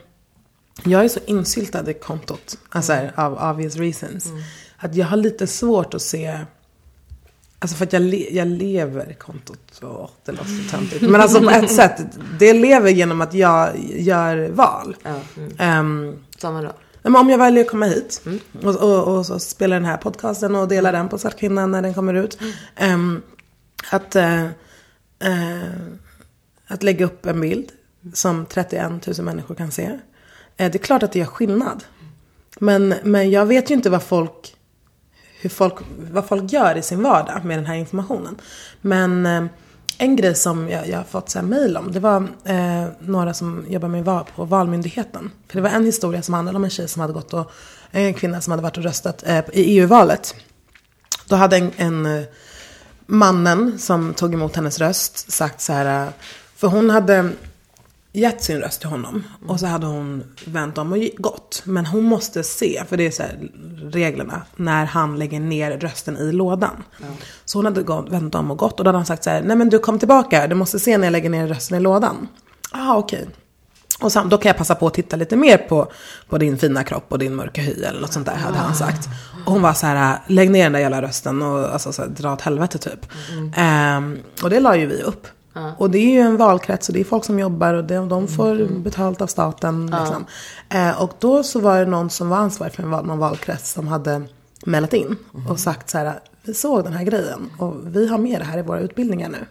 [0.84, 2.59] jag är så insyltad i kontot.
[2.68, 4.28] Alltså här, av obvious reasons.
[4.76, 6.41] Att jag har lite svårt att se
[7.59, 9.80] Alltså för att jag, le, jag lever kontot.
[9.82, 11.03] Åh, det låter så töntigt.
[11.03, 12.03] Men alltså på ett sätt.
[12.39, 14.97] Det lever genom att jag gör val.
[15.03, 15.20] Ja.
[15.59, 16.72] Ehm, Samma då?
[17.07, 18.22] Men om jag väljer att komma hit
[18.62, 21.94] och, och, och så spela den här podcasten och dela den på Svartkvinnan när den
[21.94, 22.38] kommer ut.
[22.76, 23.22] Ehm,
[23.90, 24.44] att, eh,
[25.18, 25.70] eh,
[26.66, 27.72] att lägga upp en bild
[28.12, 29.84] som 31 000 människor kan se.
[30.57, 31.84] Eh, det är klart att det gör skillnad.
[32.59, 34.57] Men, men jag vet ju inte vad folk,
[35.40, 35.74] hur folk,
[36.11, 38.36] vad folk gör i sin vardag med den här informationen.
[38.80, 39.44] Men eh,
[39.99, 43.34] en grej som jag, jag har fått så här mail om, det var eh, några
[43.34, 45.30] som jobbar med val, på Valmyndigheten.
[45.49, 47.53] För det var en historia som handlade om en tjej som hade gått och,
[47.90, 50.34] en kvinna som hade varit och röstat eh, i EU-valet.
[51.28, 52.24] Då hade en, en eh,
[53.07, 56.12] mannen som tog emot hennes röst sagt så här, eh,
[56.57, 57.30] för hon hade
[58.16, 59.24] gett sin röst till honom.
[59.46, 61.62] Och så hade hon vänt om och gått.
[61.64, 63.22] Men hon måste se, för det är så
[63.82, 66.84] reglerna, när han lägger ner rösten i lådan.
[66.98, 67.06] Ja.
[67.44, 68.78] Så hon hade gått, vänt om och gått.
[68.78, 70.98] Och då hade han sagt så här, nej men du kom tillbaka, du måste se
[70.98, 72.28] när jag lägger ner rösten i lådan.
[72.70, 73.18] Ah, okej.
[73.22, 73.32] Okay.
[74.00, 75.92] Och sen, då kan jag passa på att titta lite mer på,
[76.28, 79.08] på din fina kropp och din mörka hy eller något sånt där hade han sagt.
[79.46, 82.08] Och hon var så här, lägg ner den där jävla rösten och alltså, så här,
[82.08, 83.06] dra åt helvete typ.
[83.32, 83.96] Mm.
[83.96, 85.26] Um, och det la ju vi upp.
[85.57, 85.72] Ja.
[85.78, 88.28] Och det är ju en valkrets och det är folk som jobbar och de, de
[88.28, 88.82] får mm.
[88.82, 89.88] betalt av staten.
[89.92, 90.00] Ja.
[90.00, 90.26] Liksom.
[90.68, 94.22] Eh, och då så var det någon som var ansvarig för någon valkrets som hade
[94.66, 95.46] mejlat in mm.
[95.50, 98.59] och sagt så här, vi såg den här grejen och vi har med det här
[98.59, 99.46] i våra utbildningar nu.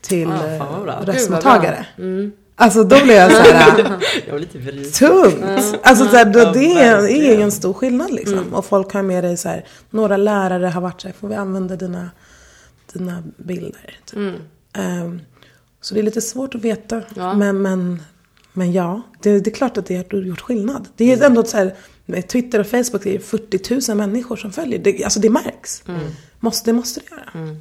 [0.00, 1.86] Till ja, eh, röstmottagare.
[1.98, 2.32] Mm.
[2.58, 3.78] Alltså då blev jag så här.
[4.26, 5.44] jag var lite tungt.
[5.82, 8.38] Alltså så här, då, det är, är ju en stor skillnad liksom.
[8.38, 8.54] Mm.
[8.54, 11.34] Och folk har med dig så här, några lärare har varit så här, får vi
[11.34, 12.10] använda dina,
[12.92, 13.98] dina bilder?
[14.04, 14.16] Typ.
[14.16, 15.02] Mm.
[15.04, 15.20] Um,
[15.80, 17.02] så det är lite svårt att veta.
[17.14, 17.34] Ja.
[17.34, 18.02] Men, men,
[18.52, 20.88] men ja, det, det, är klart att det har gjort skillnad.
[20.96, 21.74] Det är ändå så här,
[22.06, 24.78] med Twitter och Facebook, det är 40 000 människor som följer.
[24.78, 25.82] Det, alltså det märks.
[25.88, 26.00] Mm.
[26.40, 27.30] Måste, det måste det göra.
[27.34, 27.56] Mm.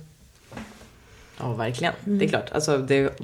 [1.40, 1.94] Ja, verkligen.
[2.06, 2.20] Mm.
[2.20, 2.52] Det är klart.
[2.52, 3.20] Alltså, det,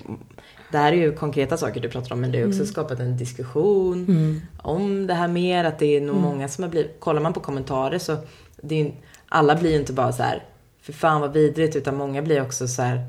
[0.72, 2.68] det här är ju konkreta saker du pratar om, men det har också mm.
[2.68, 4.42] skapat en diskussion mm.
[4.58, 5.64] om det här mer.
[5.64, 6.22] Att det är nog mm.
[6.22, 8.18] många som har blivit, kollar man på kommentarer så,
[8.62, 8.94] det är,
[9.28, 10.44] alla blir ju inte bara så här,
[10.82, 13.06] för fan vad vidrigt, utan många blir också så här,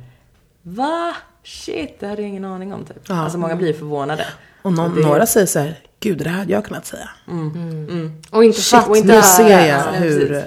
[0.63, 1.17] va?
[1.45, 2.97] Shit, det hade jag ingen aning om typ.
[3.09, 3.15] Ja.
[3.15, 4.27] Alltså många blir förvånade.
[4.63, 5.03] Och, någon, och det...
[5.03, 7.09] några säger så här, gud det här hade jag kunnat säga.
[7.29, 7.51] Mm.
[7.51, 7.89] Mm.
[7.89, 8.23] mm.
[8.31, 10.45] Och inte shit, och inte nu ser jag hur,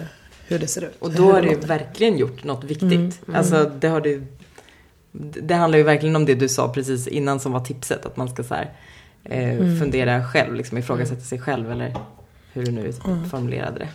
[0.47, 0.95] hur det ser ut.
[0.99, 2.91] Och då har du verkligen gjort något viktigt.
[2.91, 3.11] Mm.
[3.27, 3.35] mm.
[3.35, 4.23] Alltså det har du
[5.17, 8.05] det handlar ju verkligen om det du sa precis innan som var tipset.
[8.05, 8.73] Att man ska så här,
[9.23, 9.79] eh, mm.
[9.79, 11.71] fundera själv, liksom ifrågasätta sig själv.
[11.71, 11.95] Eller
[12.53, 12.93] hur du nu
[13.31, 13.89] formulerade det.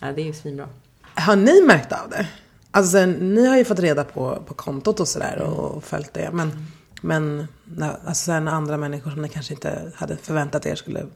[0.00, 0.68] Ja, det är ju svinbra.
[1.14, 2.26] Har ni märkt av det?
[2.74, 6.30] Alltså ni har ju fått reda på, på kontot och sådär och, och följt det.
[6.32, 6.66] Men,
[7.00, 7.46] men
[7.80, 11.06] alltså sen andra människor som ni kanske inte hade förväntat er skulle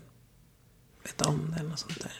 [1.04, 2.12] veta om det eller något sånt där.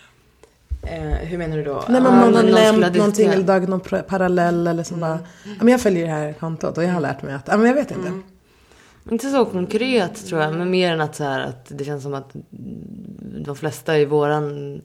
[0.83, 1.85] Eh, hur menar du då?
[1.89, 5.09] Nej, men någon har nämnt någonting eller dragit någon parallell eller som mm.
[5.09, 7.57] bara, ja, men jag följer det här kontot och jag har lärt mig att, ja
[7.57, 8.09] men jag vet inte.
[8.09, 8.23] Mm.
[9.11, 12.15] Inte så konkret tror jag, men mer än att så här att det känns som
[12.15, 12.31] att
[13.45, 14.81] de flesta i våran,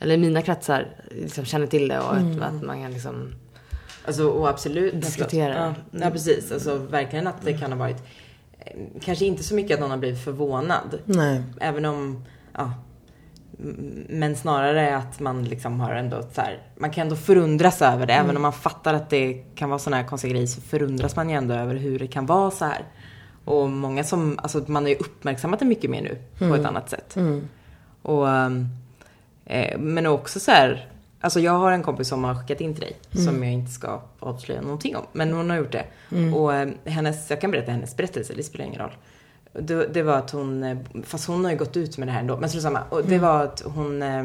[0.00, 2.42] eller mina kretsar, liksom känner till det och mm.
[2.42, 3.32] att man kan liksom
[4.06, 5.02] Alltså, och absolut.
[5.02, 5.54] Diskutera.
[5.54, 6.52] Ja, ja, precis.
[6.52, 8.02] Alltså verkligen att det kan ha varit,
[8.58, 10.98] eh, kanske inte så mycket att någon har blivit förvånad.
[11.04, 11.42] Nej.
[11.60, 12.72] Även om, ja.
[14.08, 18.12] Men snarare att man liksom har ändå så här, man kan ändå förundras över det.
[18.12, 18.24] Mm.
[18.24, 21.30] Även om man fattar att det kan vara sådana här konstiga grejer så förundras man
[21.30, 22.84] ju ändå över hur det kan vara så här.
[23.44, 26.52] Och många som, alltså man har ju uppmärksammat det mycket mer nu mm.
[26.52, 27.16] på ett annat sätt.
[27.16, 27.48] Mm.
[28.02, 28.28] Och,
[29.44, 30.93] eh, men också så här,
[31.24, 32.96] Alltså jag har en kompis som har skickat in till dig.
[33.12, 33.24] Mm.
[33.26, 35.06] Som jag inte ska avslöja någonting om.
[35.12, 35.84] Men hon har gjort det.
[36.12, 36.34] Mm.
[36.34, 38.96] Och eh, hennes, jag kan berätta hennes berättelse, det spelar ingen roll.
[39.52, 42.20] Det, det, var att hon, eh, fast hon har ju gått ut med det här
[42.20, 42.36] ändå.
[42.36, 42.82] Men så samma.
[42.88, 43.20] Och det mm.
[43.20, 44.24] var att hon, eh,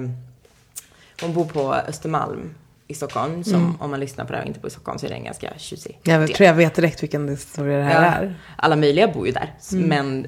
[1.21, 2.55] hon bor på Östermalm
[2.87, 3.43] i Stockholm.
[3.43, 3.75] Som mm.
[3.79, 5.23] om man lyssnar på det här och inte bor i Stockholm så är det en
[5.23, 6.29] ganska tjusig Jag del.
[6.29, 8.35] tror jag vet direkt vilken historia det här ja, är.
[8.55, 9.53] Alla möjliga bor ju där.
[9.71, 9.89] Mm.
[9.89, 10.27] Men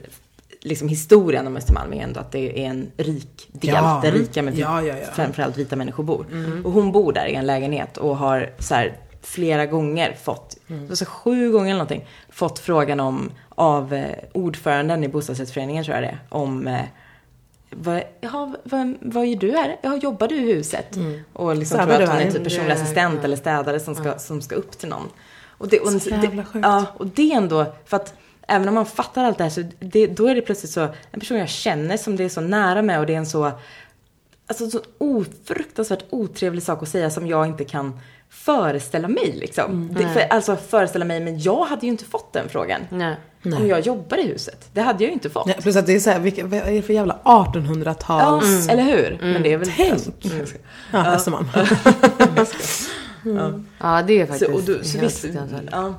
[0.62, 4.00] liksom historien om Östermalm är ändå att det är en rik del ja.
[4.04, 5.08] där rika men ja, ja, ja.
[5.14, 6.26] framförallt vita människor bor.
[6.32, 6.66] Mm.
[6.66, 10.90] Och hon bor där i en lägenhet och har så här, flera gånger fått, mm.
[10.90, 16.04] alltså sju gånger eller någonting, fått frågan om av eh, ordföranden i bostadsrättsföreningen tror jag
[16.04, 16.82] det är, om eh,
[17.70, 19.78] vad, ja, vad, vad gör du här?
[19.82, 20.96] Ja, jobbar du i huset?
[20.96, 21.20] Mm.
[21.34, 24.56] Och liksom tror att hon är typ personlig assistent eller städare som ska, som ska
[24.56, 25.10] upp till någon.
[25.48, 26.66] Och det, och, så jävla sjukt.
[26.66, 28.14] Ja, och det är ändå, för att
[28.52, 31.20] även om man fattar allt det här så det, då är det plötsligt så, en
[31.20, 33.52] person jag känner som det är så nära med och det är en så,
[34.48, 38.00] alltså så ofruktansvärt otrevlig sak att säga som jag inte kan
[38.30, 39.72] föreställa mig liksom.
[39.72, 42.82] Mm, det, för, alltså föreställa mig, men jag hade ju inte fått den frågan.
[42.90, 43.16] Nej.
[43.44, 44.70] Om jag jobbar i huset.
[44.74, 45.46] Det hade jag ju inte fått.
[45.46, 48.46] Nej, plus att det är såhär, vilka, vad är det för jävla 1800-tals...
[48.46, 48.70] Ja, mm.
[48.70, 49.14] eller hur?
[49.14, 49.32] Mm.
[49.32, 49.72] Men det är väl...
[49.76, 49.92] Tänk!
[49.92, 50.30] Alltså, ja,
[50.92, 51.06] ja.
[51.06, 51.48] Östermalm.
[53.26, 53.68] mm.
[53.80, 55.26] Ja, det är faktiskt så, och du, så visst,
[55.72, 55.94] ja.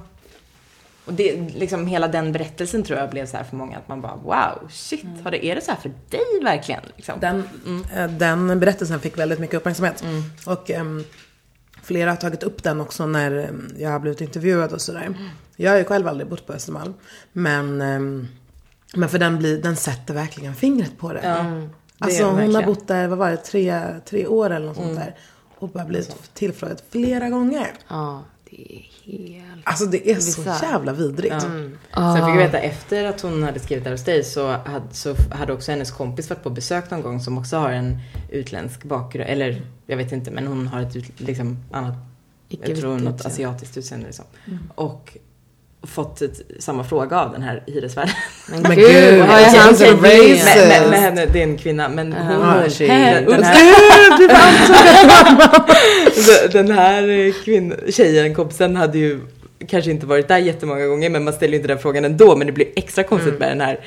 [1.05, 4.01] Och det, liksom hela den berättelsen tror jag blev så här för många att man
[4.01, 5.25] bara wow, shit, mm.
[5.25, 6.81] har det, är det så här för dig verkligen?
[6.97, 7.21] Liksom?
[7.21, 7.85] Den, mm.
[7.95, 10.03] Eh, den berättelsen fick väldigt mycket uppmärksamhet.
[10.03, 10.23] Mm.
[10.47, 11.05] Och um,
[11.83, 15.03] flera har tagit upp den också när jag har blivit intervjuad och sådär.
[15.07, 15.29] Mm.
[15.57, 16.95] Jag har ju själv aldrig bott på Östermalm.
[17.33, 18.29] Men, um,
[18.95, 21.21] men för den, blir, den sätter verkligen fingret på det.
[21.21, 21.61] Mm.
[21.61, 24.91] det alltså hon har bott där, vad var det, tre, tre år eller något sånt
[24.91, 24.99] mm.
[24.99, 25.17] där.
[25.59, 27.73] Och bara blivit tillfrågad flera gånger.
[27.89, 28.23] Ja.
[28.57, 29.63] Det är helt...
[29.65, 30.63] Alltså det är så Bisarrt.
[30.63, 31.41] jävla vidrigt.
[31.41, 31.79] Sen
[32.15, 35.53] fick jag veta efter att hon hade skrivit där hos dig så hade, så hade
[35.53, 37.99] också hennes kompis varit på besök någon gång som också har en
[38.31, 39.31] utländsk bakgrund.
[39.31, 41.95] Eller jag vet inte men hon har ett liksom annat,
[42.49, 44.25] Icke jag tror något asiatiskt utseende liksom.
[44.75, 45.17] Och
[45.87, 48.15] fått ett, samma fråga av den här hyresvärden.
[48.51, 50.13] Men, Men gud, vad är alltså, är problem?
[50.33, 50.57] racist.
[50.91, 51.89] Men, henne, det är en kvinna.
[51.89, 52.89] Men hon, Ja, hon, tjej.
[52.89, 54.29] den, den här, Gud,
[56.53, 59.21] du den här kvinn, tjejen, kompisen, hade ju
[59.69, 62.37] kanske inte varit där jättemånga gånger, men man ställer ju inte den frågan ändå.
[62.37, 63.81] Men det blir extra konstigt med den här,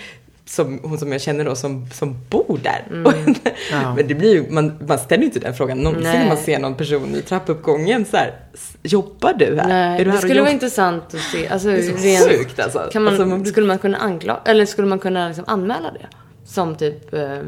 [0.47, 2.85] som, hon som jag känner då, som, som bor där.
[3.71, 3.95] Ja.
[3.95, 6.59] men det blir ju, man, man ställer ju inte den frågan någonsin när man ser
[6.59, 9.67] någon person i trappuppgången så här, "S- jobbar du här?
[9.67, 11.47] Nej, är du det här och skulle vara jobbar?" intressant att se.
[11.47, 12.89] Alltså, Det är så rent- sjukt alltså.
[12.91, 15.91] Kan man, alltså man blir- Skulle man kunna anklaga, eller skulle man kunna liksom anmäla
[15.91, 16.07] det?
[16.45, 17.39] Som typ, eh,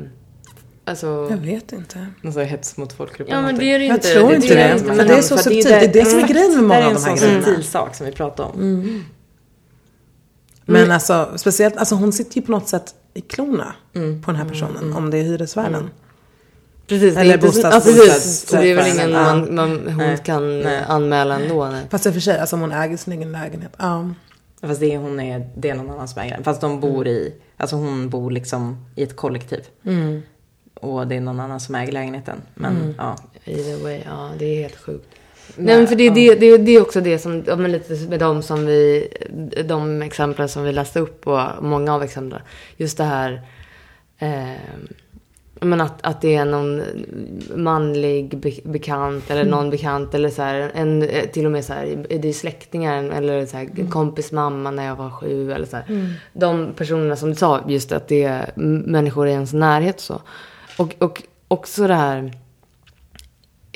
[0.85, 1.27] alltså...
[1.29, 2.07] Jag vet inte.
[2.21, 3.27] Sån här hets mot folkgrupp.
[3.31, 4.07] Ja men det är det ju Jag inte.
[4.07, 4.73] tror inte är det.
[4.79, 5.67] inte, För det är så subtilt.
[5.67, 7.27] Det är det som är grejen med många det är av en de här sån
[7.27, 7.45] grejerna.
[7.45, 9.03] subtil sak som vi pratar om.
[10.67, 14.45] Men alltså, speciellt, alltså hon sitter ju på något sätt i klorna på den här
[14.49, 14.93] personen.
[14.93, 15.89] Om det är hyresvärden.
[16.87, 18.45] Precis, Eller bostads- ja, precis.
[18.45, 19.23] det är väl ingen Ja.
[19.23, 20.17] man, man, hon Nej.
[20.23, 20.83] kan Nej.
[20.87, 21.65] anmäla ändå.
[21.65, 21.83] Nej.
[21.89, 23.71] Fast i och för sig, alltså om hon äger sin egen lägenhet.
[23.77, 24.09] Ja.
[24.61, 26.43] Fast det är, hon är, det är någon annan som äger den.
[26.43, 29.59] Fast de bor i, alltså hon bor liksom i ett kollektiv.
[30.73, 32.41] Och det är någon annan som äger lägenheten.
[32.53, 33.15] Men ja.
[33.45, 35.07] Either way, ja det är helt sjukt.
[35.55, 37.93] Nej men för det, är det, det, det är också det som, ja, men lite
[38.09, 39.07] med de som vi,
[39.65, 42.41] de exemplen som vi läste upp och många av exemplen.
[42.77, 43.41] Just det här,
[44.19, 44.51] eh,
[45.61, 46.81] men att, att det är någon
[47.55, 51.73] manlig be, bekant eller någon bekant eller så här, en, eh, till och med så
[51.73, 55.65] här, det är släktingar eller så här, en kompis mamma när jag var sju eller
[55.65, 56.13] så här.
[56.33, 60.21] De personerna som du sa, just att det är människor i ens närhet så.
[60.77, 62.31] Och, och också det här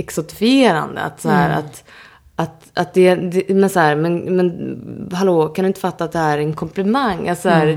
[0.01, 1.01] exotifierande.
[1.01, 1.83] Att så här, att,
[2.35, 6.11] att, att det, det men så här, men, men hallå, kan du inte fatta att
[6.11, 7.29] det här är en komplimang?
[7.29, 7.67] Alltså, så här,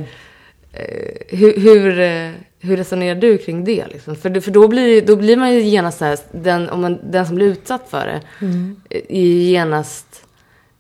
[0.73, 0.83] eh,
[1.29, 3.87] hur, hur, eh, hur resonerar du kring det?
[3.93, 4.17] Liksom?
[4.17, 7.27] För, för då, blir, då blir man ju genast så här, den, om man, den
[7.27, 8.21] som blir utsatt för det,
[8.91, 10.25] eh, är ju genast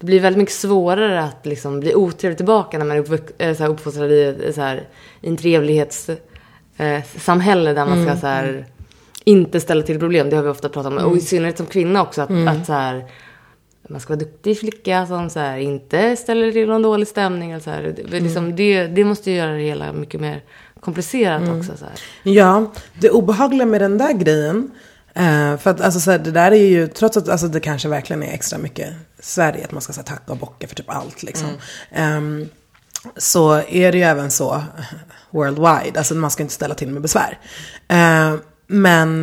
[0.04, 2.96] det blir väldigt mycket svårare att liksom bli otrevlig tillbaka när man
[3.38, 4.88] är så här uppfostrad i, så här,
[5.20, 8.66] i en trevlighetssamhälle eh, där man ska så här,
[9.24, 10.30] inte ställa till problem.
[10.30, 10.98] Det har vi ofta pratat om.
[10.98, 12.22] Och i synnerhet som kvinna också.
[12.22, 13.04] Att, att så här,
[13.88, 17.50] man ska vara duktig flicka som så här, inte ställer till någon dålig stämning.
[17.50, 17.94] Eller så här.
[18.10, 20.42] Det, liksom, det, det måste ju göra det hela mycket mer
[20.80, 21.76] komplicerat också.
[21.76, 21.94] Så här.
[22.22, 24.70] Ja, det obehagliga med den där grejen.
[25.14, 27.88] Eh, för att alltså, så här, det där är ju, trots att alltså, det kanske
[27.88, 28.88] verkligen är extra mycket
[29.20, 31.48] Sverige, att man ska så här, tacka och bocka för typ allt liksom.
[31.90, 32.48] Ehm,
[33.16, 34.62] så är det ju även så
[35.30, 37.38] worldwide, alltså man ska inte ställa till med besvär.
[37.88, 38.34] Eh,
[38.66, 39.20] men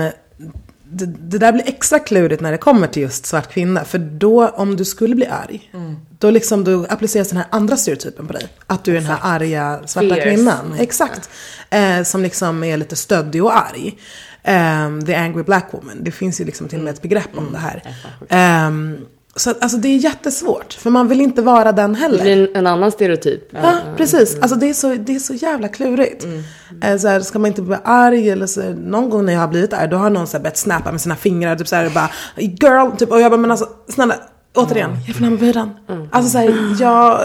[0.84, 3.84] det, det där blir extra klurigt när det kommer till just svart kvinna.
[3.86, 5.72] För då, om du skulle bli arg,
[6.20, 8.48] då, liksom, då appliceras den här andra stereotypen på dig.
[8.68, 10.24] Att du är den här arga svarta Fierce.
[10.24, 10.74] kvinnan.
[10.80, 11.30] Exakt.
[11.70, 13.98] Eh, som liksom är lite stöddig och arg.
[14.44, 15.98] Ehm, the angry black woman.
[16.04, 17.84] Det finns ju liksom till och med ett begrepp om det här.
[18.30, 18.98] Ehm,
[19.36, 20.74] så alltså det är jättesvårt.
[20.74, 22.22] För man vill inte vara den Det heller.
[22.24, 23.50] blir en, en annan stereotyp.
[23.52, 24.38] Ja, precis.
[24.42, 26.26] Alltså det är så, det är så jävla klurigt.
[26.84, 29.48] Eh, Så här, ska man inte bli arg eller så, någon gång när jag har
[29.48, 31.90] blivit arg, då har någon så här börjat snappa med sina fingrar, typ så här,
[31.90, 34.16] bara girl, typ, och jag bara, men alltså snälla,
[34.56, 35.70] återigen, jag får lämna mobilen.
[36.12, 37.20] Alltså så här, jag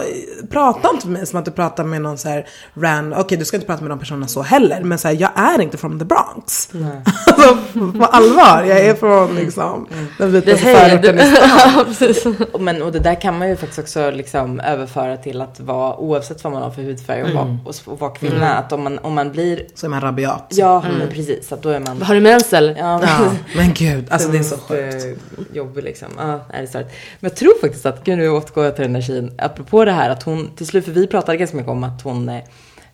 [0.49, 3.45] pratar inte med mig som att du pratar med någon så här rand, okej du
[3.45, 5.99] ska inte prata med de personerna så heller, men så här, jag är inte från
[5.99, 6.69] the Bronx.
[7.27, 7.57] alltså
[7.99, 12.35] på allvar, jag är från liksom den Det vitaste är förorten i stan.
[12.53, 15.97] Och, men, och det där kan man ju faktiskt också liksom överföra till att vara,
[15.97, 18.99] oavsett vad man har för hudfärg och, vara, och, och vara kvinna, att om man,
[18.99, 20.45] om man blir, Så är man rabiat.
[20.49, 22.75] ja men precis, att då är man Har du mens eller?
[22.77, 25.21] Ja, Ja, men gud, alltså det är så sjukt.
[25.53, 26.07] Jobbig liksom.
[26.17, 26.85] Ja, är det.
[27.19, 29.91] Men jag tror faktiskt att, gud nu återgår jag till den där tjejen, apropå det
[29.91, 32.29] här att hon, till slut, för vi pratade ganska mycket om att hon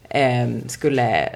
[0.10, 1.30] eh, skulle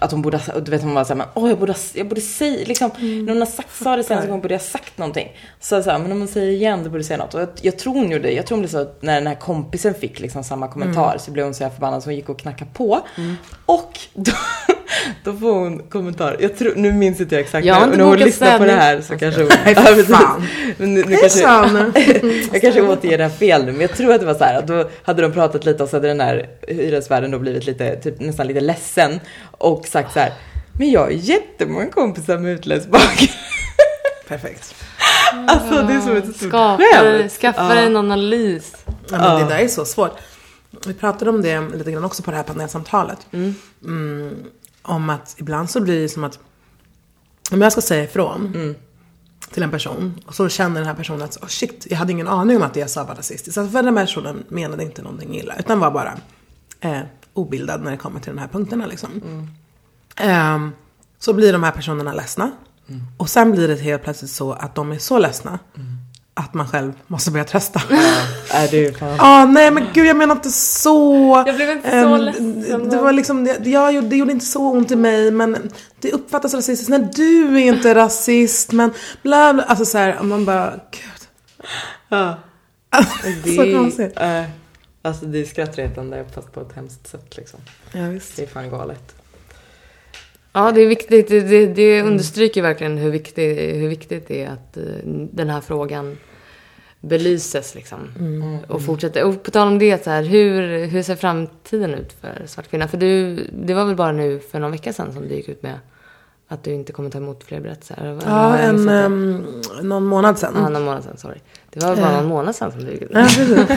[0.00, 2.20] att hon borde ha, du vet hon var såhär, men åh jag borde, jag borde
[2.20, 5.36] säga, liksom, när hon har sagt, sa det senast gång borde jag ha sagt någonting.
[5.60, 7.34] Så jag sa, men om hon säger det igen, då borde du säga något.
[7.34, 9.26] Och jag, jag tror hon gjorde det, jag tror hon blev så att när den
[9.26, 12.38] här kompisen fick liksom samma kommentar så blev hon så förbannad så hon gick och
[12.38, 13.00] knackade på.
[13.66, 14.32] Och då,
[15.24, 18.04] då får hon kommentar, jag tror, nu minns inte jag exakt, Jag har inte när
[18.04, 19.50] hon lyssnar på det här så kanske hon...
[19.64, 20.46] Nej, Ja, för fan.
[20.76, 21.40] Men nu, nu kanske,
[22.52, 24.58] jag kanske återger det här fel nu, men jag tror att det var så här
[24.58, 27.96] att då hade de pratat lite och så hade den här hyresvärden då blivit lite,
[27.96, 29.20] typ nästan lite ledsen
[29.50, 30.32] och sagt så här,
[30.78, 33.30] men jag har jättemånga kompisar med utländsk bakgrund.
[34.28, 34.74] Perfekt.
[35.48, 37.32] Alltså det är som ett stort Skaffa, skämt.
[37.32, 37.74] skaffa Ja.
[37.74, 38.72] dig en analys.
[39.10, 40.16] Ja, men Det där är så svårt.
[40.86, 43.18] Vi pratade om det lite grann också på det här panelsamtalet.
[43.32, 44.34] Mm,
[44.82, 46.38] om att ibland så blir det som att
[47.52, 48.52] om jag ska säga ifrån
[49.50, 50.20] till en person.
[50.26, 52.74] Och så känner den här personen att, oh shit, jag hade ingen aning om att
[52.74, 53.58] det jag sa var rasistiskt.
[53.58, 56.18] Alltså för den här personen menade inte någonting illa, utan var bara
[56.80, 57.00] eh,
[57.32, 59.10] obildad när det kommer till de här punkterna liksom.
[60.16, 60.68] Eh,
[61.18, 62.50] så blir de här personerna ledsna.
[63.16, 65.58] Och sen blir det helt plötsligt så att de är så ledsna
[66.34, 67.82] att man själv måste börja trösta.
[68.50, 69.16] Är du fan...
[69.18, 71.42] Ja, nej men gud jag menar inte så.
[71.46, 72.88] Jag blev inte så Ehm, ledsen.
[72.88, 75.70] Det var liksom, det, jag gjorde, det gjorde inte så ont i mig men
[76.00, 76.90] det uppfattas rasistiskt.
[76.90, 79.62] Nej du är inte rasist men bla bla.
[79.62, 81.28] Alltså så här, man bara, gud.
[82.08, 82.38] Ja.
[83.44, 84.12] Det så konstigt.
[84.16, 84.48] är, äh,
[85.02, 87.60] alltså det är skrattretande fast på ett hemskt sätt liksom.
[87.92, 88.36] Ja, visst.
[88.36, 89.14] Det är fan galet.
[90.52, 91.28] Ja, det är viktigt.
[91.28, 94.82] Det, det, det understryker verkligen hur, viktig, hur viktigt det är att eh,
[95.32, 96.18] den här frågan
[97.00, 97.98] belyses liksom.
[98.68, 99.24] Och fortsätter.
[99.24, 102.88] Och på tal om det, så här, hur, hur ser framtiden ut för svart kvinna?
[102.88, 105.62] För du, det var väl bara nu för någon vecka sedan som du gick ut
[105.62, 105.78] med
[106.48, 108.20] att du inte kommer ta emot fler berättelser?
[108.26, 109.46] Ja, en, um,
[109.82, 110.52] någon månad sedan.
[110.56, 111.38] Ja, någon månad sedan, sorry.
[111.70, 113.10] Det var bara någon månad sedan som du gick ut.
[113.14, 113.70] Ja, precis.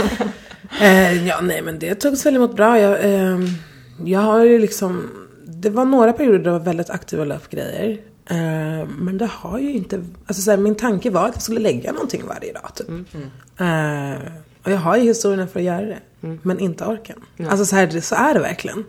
[0.82, 2.80] eh, ja, nej men det togs väl emot bra.
[2.80, 3.48] Jag, ehm,
[4.06, 5.10] jag har ju liksom,
[5.64, 7.90] det var några perioder där jag var väldigt aktiv och la upp grejer.
[8.26, 11.60] Eh, men det har ju inte, alltså så här, min tanke var att jag skulle
[11.60, 12.90] lägga någonting varje dag typ.
[13.58, 14.22] Eh,
[14.64, 16.00] och jag har ju historien för att göra det.
[16.42, 17.20] Men inte orken.
[17.50, 18.84] Alltså så, här, det- så är det verkligen.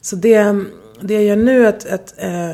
[0.00, 0.64] Så det,
[1.00, 2.50] det jag gör nu är att, att eh,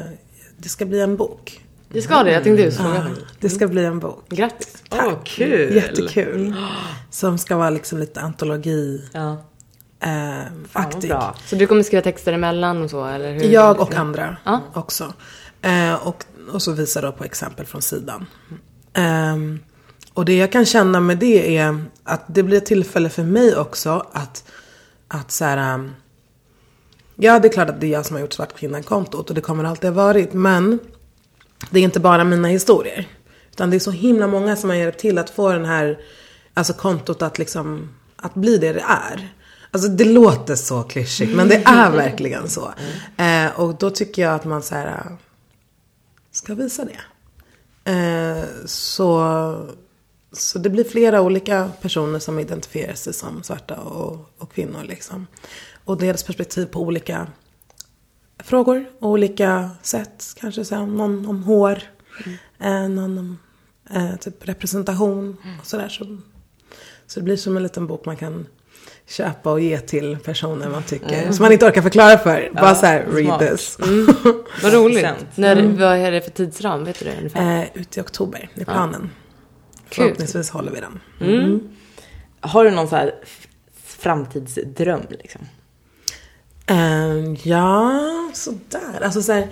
[0.57, 1.61] det ska bli en bok.
[1.89, 2.95] Det ska det, jag tänkte just fråga.
[2.95, 4.25] Ja, det ska bli en bok.
[4.29, 4.83] Grattis.
[4.93, 5.75] Åh, kul!
[5.77, 6.55] Jättekul.
[7.11, 9.05] Som ska vara liksom lite antologi.
[9.13, 9.37] Ja.
[10.05, 10.43] Eh,
[10.73, 11.11] aktig.
[11.11, 11.35] bra.
[11.47, 13.45] Så du kommer skriva texter emellan och så, eller hur?
[13.45, 14.61] Jag och andra Ja.
[14.75, 15.13] också.
[15.63, 18.27] Eh, och, och så visar då på exempel från sidan.
[18.93, 19.61] Ehm,
[20.15, 23.57] och det jag kan känna med det är att det blir ett tillfälle för mig
[23.57, 24.45] också att,
[25.09, 25.95] att så här, um,
[27.17, 29.41] Ja, det är klart att det är jag som har gjort Svart kvinna-kontot och det
[29.41, 30.33] kommer alltid ha varit.
[30.33, 30.79] Men
[31.71, 33.09] det är inte bara mina historier.
[33.51, 35.99] Utan det är så himla många som har hjälpt till att få den här,
[36.55, 39.29] alltså kontot att liksom, att bli det det är.
[39.75, 42.75] Alltså det låter så klyschigt, men det är verkligen så.
[43.17, 45.13] Eh, och då tycker jag att man så här, äh,
[46.31, 47.01] ska visa det.
[47.93, 49.69] Eh, så,
[50.33, 55.27] så det blir flera olika personer som identifierar sig som svarta och, och kvinnor liksom.
[55.85, 57.27] Och deras perspektiv på olika
[58.39, 60.25] frågor och olika sätt.
[60.37, 61.83] Kanske så här, någon om hår,
[62.59, 63.39] eh, någon om
[63.91, 65.89] eh, typ representation och sådär.
[65.89, 66.19] Så,
[67.07, 68.47] så det blir som en liten bok man kan
[69.07, 72.51] köpa och ge till personer man tycker, som man inte orkar förklara för.
[72.55, 73.41] Bara så här, read smart.
[73.41, 73.79] this.
[74.63, 75.07] Vad roligt.
[75.35, 76.85] När, Vad är det för tidsram?
[76.85, 77.61] Vet du det ungefär?
[77.61, 79.11] Eh, ut i oktober, det är planen.
[79.89, 80.05] Kul.
[80.05, 81.01] Förhoppningsvis håller vi den.
[82.41, 83.15] Har du någon så här
[83.85, 85.41] framtidsdröm liksom?
[86.67, 88.01] Eh, ja,
[88.35, 89.01] sådär.
[89.03, 89.49] Alltså så här,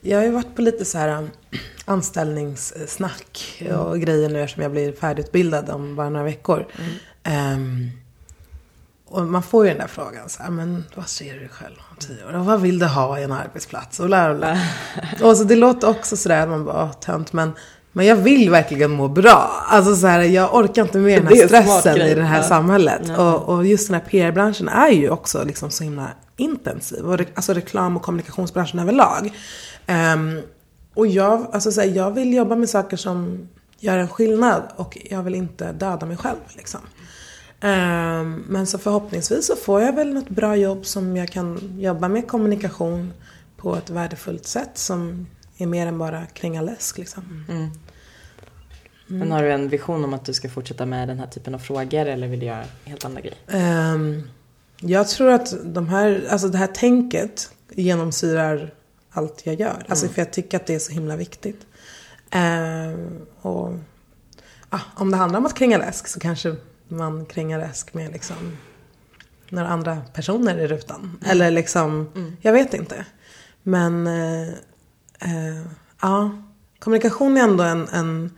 [0.00, 1.30] jag har ju varit på lite så här um,
[1.84, 6.66] anställningssnack och grejer nu eftersom jag blir färdigutbildad om bara några veckor.
[7.22, 7.90] Ehm,
[9.12, 11.96] och man får ju den där frågan så här, men vad ser du själv om
[11.96, 12.32] tio år?
[12.36, 14.00] Och vad vill du ha i en arbetsplats?
[14.00, 14.38] Och, bla, bla,
[15.18, 15.28] bla.
[15.28, 17.52] och så det låter också sådär, man bara, "Åh, tönt, men
[17.94, 19.64] men jag vill verkligen må bra.
[19.68, 22.10] Alltså så här, jag orkar inte med den här stressen grej.
[22.10, 22.42] i det här Ja.
[22.42, 23.18] samhället.
[23.18, 27.04] Och, och just den här PR-branschen är ju också liksom så himla intensiv.
[27.04, 29.32] Och re, alltså reklam och kommunikationsbranschen överlag.
[29.86, 30.40] Ehm,
[30.94, 33.48] och jag, alltså så här, jag vill jobba med saker som
[33.78, 34.62] gör en skillnad.
[34.76, 36.38] Och jag vill inte döda mig själv.
[36.56, 36.80] Liksom.
[37.62, 42.08] Ehm, men så förhoppningsvis så får jag väl något bra jobb som jag kan jobba
[42.08, 43.12] med kommunikation
[43.56, 44.70] på ett värdefullt sätt.
[44.74, 45.26] Som
[45.58, 47.44] är mer än bara kränga läsk liksom.
[49.06, 51.58] Men har du en vision om att du ska fortsätta med den här typen av
[51.58, 53.38] frågor eller vill du göra helt andra grejer?
[53.48, 54.22] Ehm,
[54.80, 58.74] jag tror att de här, alltså det här tänket genomsyrar
[59.10, 59.84] allt jag gör.
[59.88, 61.66] Alltså för jag tycker att det är så himla viktigt.
[62.30, 63.72] Ehm, och
[64.68, 66.56] ah, om det handlar om att kränga läsk så kanske
[66.92, 68.56] man krängar läsk med liksom
[69.48, 71.18] några andra personer i rutan.
[71.26, 72.08] Eller liksom,
[72.40, 73.06] jag vet inte.
[73.62, 74.48] Men eh,
[75.20, 75.62] eh,
[76.00, 76.42] ja,
[76.78, 78.30] kommunikation är ändå en, en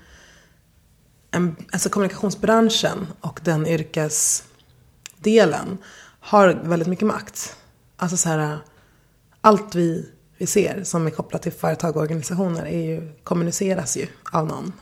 [1.35, 5.79] en, alltså kommunikationsbranschen och den yrkesdelen
[6.21, 7.57] har väldigt mycket makt.
[7.97, 8.59] Alltså så här,
[9.41, 14.07] allt vi, vi ser som är kopplat till företag och organisationer är ju, kommuniceras ju
[14.33, 14.73] av någon.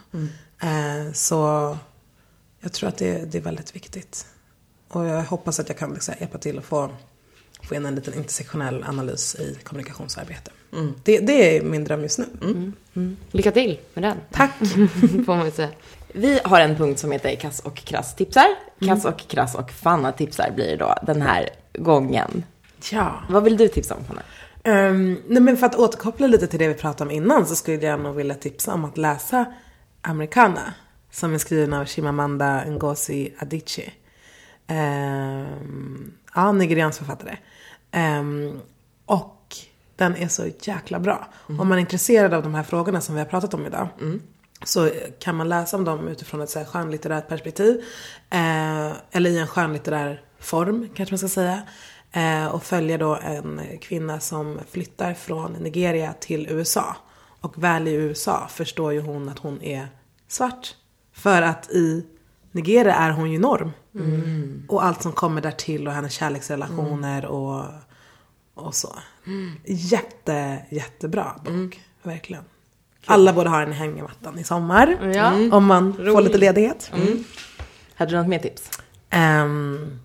[0.63, 1.79] Eh, så
[2.63, 4.27] jag tror att det, det är väldigt viktigt.
[4.89, 6.91] Och jag hoppas att jag kan liksom hjälpa till att få,
[7.63, 10.51] få in en liten intersektionell analys i kommunikationsarbete.
[11.05, 12.73] Det, det är min dröm just nu.
[13.31, 14.17] Lycka till med den.
[14.31, 14.59] Tack!
[15.27, 15.69] Får man säga.
[16.13, 18.47] Vi har en punkt som heter Kass och Krass tipsar.
[18.87, 21.49] Kass och Krass och Fanna tipsar blir det då den här
[21.79, 22.45] gången.
[22.93, 23.23] Ja.
[23.29, 24.23] Vad vill du tipsa om Fanna?
[24.65, 27.87] Um, nej men för att återkoppla lite till det vi pratade om innan så skulle
[27.87, 29.45] jag nog vilja tipsa om att läsa
[30.03, 30.75] Americana.
[31.13, 33.93] Som är skriven av Chimamanda Ngozi Adichie.
[34.69, 37.37] Um, ja, nigeriansk författare.
[37.93, 38.61] Um,
[39.07, 39.57] och
[39.97, 41.29] den är så jäkla bra.
[41.47, 43.89] Om man är intresserad av de här frågorna som vi har pratat om idag.
[44.65, 47.85] Så kan man läsa om dem utifrån ett så här skönlitterärt perspektiv.
[48.31, 51.63] Eh, eller i en skönlitterär form kanske man ska säga.
[52.13, 56.97] Eh, och följa då en kvinna som flyttar från Nigeria till USA.
[57.41, 59.89] Och väl i USA förstår ju hon att hon är
[60.29, 60.75] svart.
[61.13, 62.07] För att i
[62.53, 63.73] Nigeria är hon ju norm.
[64.69, 67.65] Och allt som kommer där till och hennes kärleksrelationer och,
[68.55, 68.99] och så.
[69.65, 71.81] Jätte, jättebra bok.
[72.03, 72.45] Verkligen.
[73.07, 75.13] Alla borde ha den i hängmattan i sommar.
[75.15, 75.57] Ja.
[75.57, 76.91] Om man får lite ledighet.
[77.95, 78.71] Hade du något mer tips?
[79.11, 80.01] Ehm,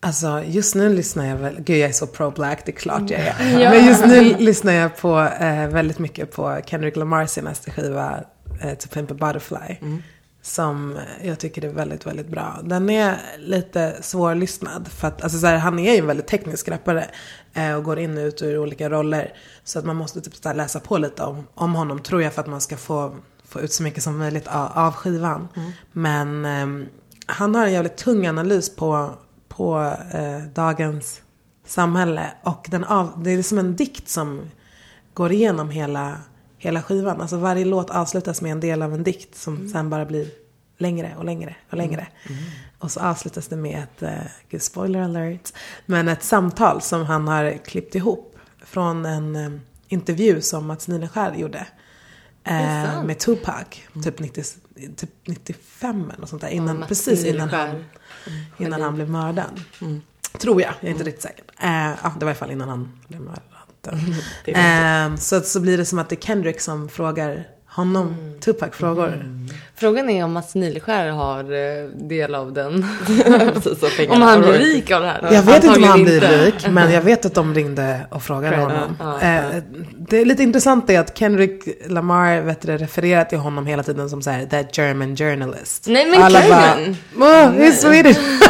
[0.00, 3.20] alltså just nu lyssnar jag väl, gud jag är så pro-black, det är klart jag
[3.20, 3.34] är.
[3.70, 8.20] Men just nu lyssnar jag på eh, väldigt mycket på Kendrick Lamars senaste skiva,
[8.78, 9.76] To Pimp a Butterfly.
[10.42, 12.60] Som jag tycker är väldigt, väldigt bra.
[12.64, 14.88] Den är lite svårlyssnad.
[14.88, 17.10] För att alltså, så här, han är ju en väldigt teknisk rappare.
[17.54, 19.32] Eh, och går in och ut ur olika roller.
[19.64, 22.40] Så att man måste typ så läsa på lite om, om honom tror jag för
[22.40, 25.48] att man ska få, få ut så mycket som möjligt av, av skivan.
[25.92, 26.86] Men ehm,
[27.26, 29.10] han har en jävligt tung analys på,
[29.48, 31.20] på eh, dagens
[31.66, 32.30] samhälle.
[32.42, 34.50] Och den av, det är som en dikt som
[35.14, 36.16] går igenom hela,
[36.58, 37.20] hela skivan.
[37.20, 40.30] Alltså varje låt avslutas med en del av en dikt som sen bara blir
[40.78, 42.06] längre och längre och längre.
[42.78, 45.52] Och så avslutas det med ett, eh, gud, spoiler alert,
[45.86, 49.50] men ett samtal som han har klippt ihop från en eh,
[49.88, 51.66] intervju som Mats Nileskär gjorde.
[52.44, 53.64] Eh, med Tupac,
[54.04, 54.44] typ, 90,
[54.96, 56.48] typ 95 eller något sånt där.
[56.48, 57.84] Innan, Mats precis innan han,
[58.58, 59.60] innan han blev mördad.
[60.38, 61.44] Tror jag, jag är inte riktigt säker.
[61.60, 63.55] Eh, ja, det var i alla fall innan han blev mördad.
[64.44, 68.16] Det är Eh, så, så blir det som att det är Kendrick som frågar honom
[68.40, 69.24] Tupac frågor.
[69.74, 72.74] Frågan är om Mats Nileskär har eh, del av den.
[74.08, 75.28] Om han blir rik av det här.
[75.32, 76.46] Jag vet inte om han blir inte.
[76.46, 78.96] rik, men jag vet att de ringde och frågade honom.
[79.00, 79.62] ja, Eh,
[80.08, 84.10] det är lite intressant är att Kendrick Lamar vet du, refererar till honom hela tiden
[84.10, 85.84] som så här, that German journalist.
[85.88, 86.96] Nej, men Alla German!
[87.14, 88.18] bara, oh, he's Swedish.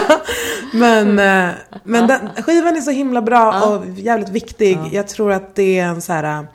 [0.73, 1.55] men eh,
[1.85, 4.79] men den, skivan är så himla bra och jävligt viktig.
[4.93, 6.47] Jag tror att det är en så här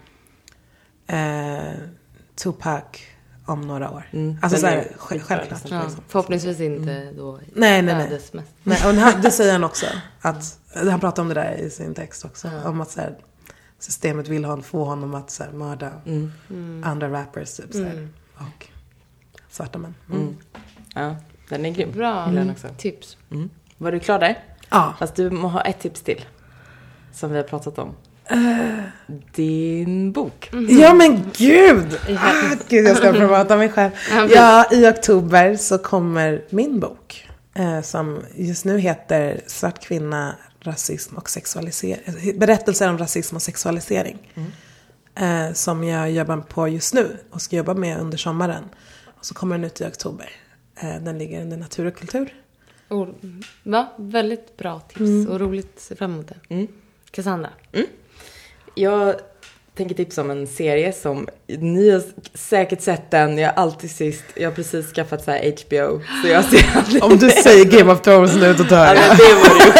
[1.07, 1.73] eh,
[2.35, 2.83] Tupac
[3.45, 4.03] om några år.
[4.41, 5.49] Alltså Den så här, är själv- självklart.
[5.63, 5.77] liksom.
[5.77, 8.07] Ja, förhoppningsvis inte då Nej, nej, nej.
[8.07, 8.55] ödesmässigt.
[8.63, 9.85] Nej, och han, det säger han också.
[10.21, 10.59] Att,
[10.89, 12.49] han pratar om det där i sin text också.
[12.65, 13.17] Om att så här,
[13.79, 15.91] systemet vill hon, få honom att så här, mörda
[16.83, 17.55] andra rappers.
[17.57, 18.67] Typ, så här, Och
[19.49, 19.95] svarta män.
[20.11, 20.37] Mm.
[20.95, 21.15] Ja,
[21.49, 21.91] den är grym.
[21.91, 22.67] Bra den också.
[22.77, 23.17] tips.
[23.81, 23.83] Mm.
[23.83, 24.37] Var du klar där?
[24.69, 24.93] Ja.
[24.99, 26.25] Fast du må ha ett tips till.
[27.13, 27.95] Som vi har pratat om.
[29.35, 30.49] Din bok.
[30.69, 31.99] Ja men gud!
[32.17, 33.91] Ah, gud jag ska promota mig själv.
[34.29, 37.27] Ja, i oktober så kommer min bok.
[37.53, 42.39] Eh, som just nu heter Svart kvinna, rasism och sexualisering.
[42.39, 44.31] Berättelser om rasism och sexualisering.
[45.15, 48.63] Eh, som jag jobbar på just nu och ska jobba med under sommaren.
[49.19, 50.29] Och så kommer den ut i oktober.
[50.81, 52.33] Eh, den ligger under natur och kultur.
[52.91, 53.07] Och,
[53.63, 53.87] va?
[53.97, 55.73] Väldigt bra tips och roligt.
[55.77, 56.53] Se fram emot det.
[56.55, 56.67] Mm.
[57.11, 57.49] Cassandra.
[58.75, 59.15] Jag
[59.77, 62.01] tänker tipsa om en serie som ni har
[62.33, 63.37] säkert sett den.
[63.37, 64.23] Jag är alltid sist.
[64.35, 66.01] Jag har precis skaffat så här HBO.
[66.23, 69.07] Så jag ser aldrig Om du säger Game of Thrones nu då dör Ja, jag.
[69.07, 69.71] men det vore ju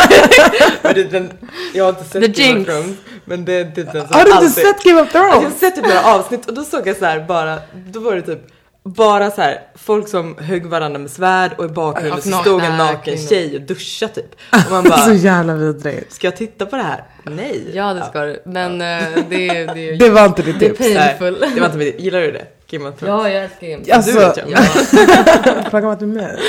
[0.84, 1.30] men det, den,
[1.74, 2.70] Jag har inte sett The Game of Jinx.
[2.72, 2.98] Thrones.
[3.26, 5.24] Men det är typ den som Har du inte alltid- sett Game of Alltså, jag
[5.30, 5.60] har Thrones?
[5.60, 7.60] sett typ några avsnitt och då såg jag så här bara,
[7.92, 8.40] då var det typ
[8.84, 12.64] bara så här folk som högg varandra med svärd och i bakgrunden Och så stod
[12.64, 13.30] en naken kvinnor.
[13.30, 14.36] tjej och duschade typ.
[14.66, 16.14] Och man bara, Så jävla vidrigt.
[16.14, 17.04] ska jag titta på det här?
[17.24, 17.72] Nej.
[17.74, 18.42] Ja, det ska du.
[18.46, 20.96] Men eh, det, är- det är Det var inte ditt Det är tips.
[20.96, 21.40] Painful.
[21.54, 22.46] det var inte mitt, gillar du det?
[22.72, 23.24] Game of Thrones?
[23.26, 24.52] Ja, jag älskar Game of Alltså, du vet jag.
[24.52, 25.64] Ja.
[25.70, 26.40] Fråga vad du är med.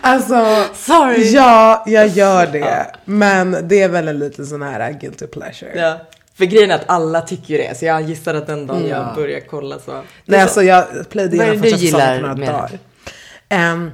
[0.00, 1.30] Alltså, Sorry.
[1.32, 2.86] ja, jag gör det.
[3.04, 5.70] Men det är väl en liten sån här guilty pleasure.
[5.80, 5.98] Ja.
[6.34, 9.14] För grejen är att alla tycker ju det, så jag gissar att den dagen jag
[9.14, 10.02] börjar kolla så.
[10.24, 12.78] Nej, alltså jag plöjde igenom första säsongen gillar på några dagar.
[13.48, 13.90] Ehm,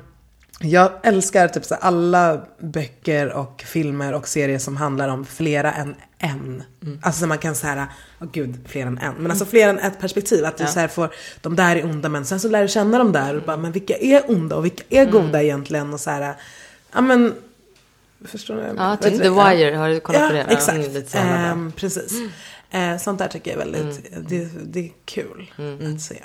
[0.61, 5.72] jag älskar typ så här alla böcker och filmer och serier som handlar om flera
[5.72, 6.62] än en.
[7.03, 7.88] Alltså man kan säga,
[8.20, 9.14] åh gud, fler än en.
[9.14, 10.45] Men alltså fler än ett perspektiv.
[10.45, 11.11] Att du så här får,
[11.41, 13.72] de där är onda men sen så lär du känna dem där och bara, men
[13.72, 15.95] vilka är onda och vilka är goda egentligen?
[15.95, 16.34] Och så här,
[16.93, 17.34] ja men,
[18.25, 18.61] förstår du?
[18.61, 19.25] vad jag Ja, typ The du?
[19.35, 19.51] Ja.
[19.51, 19.77] Wire.
[19.77, 20.41] Har du kollat Ja, på det?
[20.43, 20.79] exakt.
[20.79, 21.18] Mm, lite.
[21.18, 22.12] Ehm, precis.
[22.71, 25.53] Eh, sånt där tycker jag är väldigt, det, det är kul
[25.95, 26.16] att se.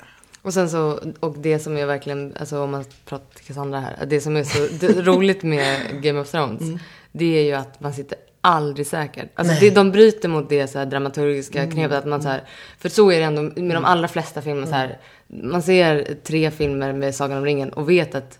[0.42, 4.06] Och sen så, och det som är verkligen, alltså om man pratar till Cassandra här,
[4.06, 6.80] det som är så roligt med Game of Thrones,
[7.12, 9.28] det är ju att man sitter aldrig säker.
[9.34, 11.70] Alltså det, de bryter mot det så här dramaturgiska Mm.
[11.74, 11.98] knepet.
[11.98, 12.42] Att man så här,
[12.78, 14.66] för så är det ändå med de allra flesta filmer.
[14.66, 18.38] Så här, man ser tre filmer med Sagan om ringen och vet att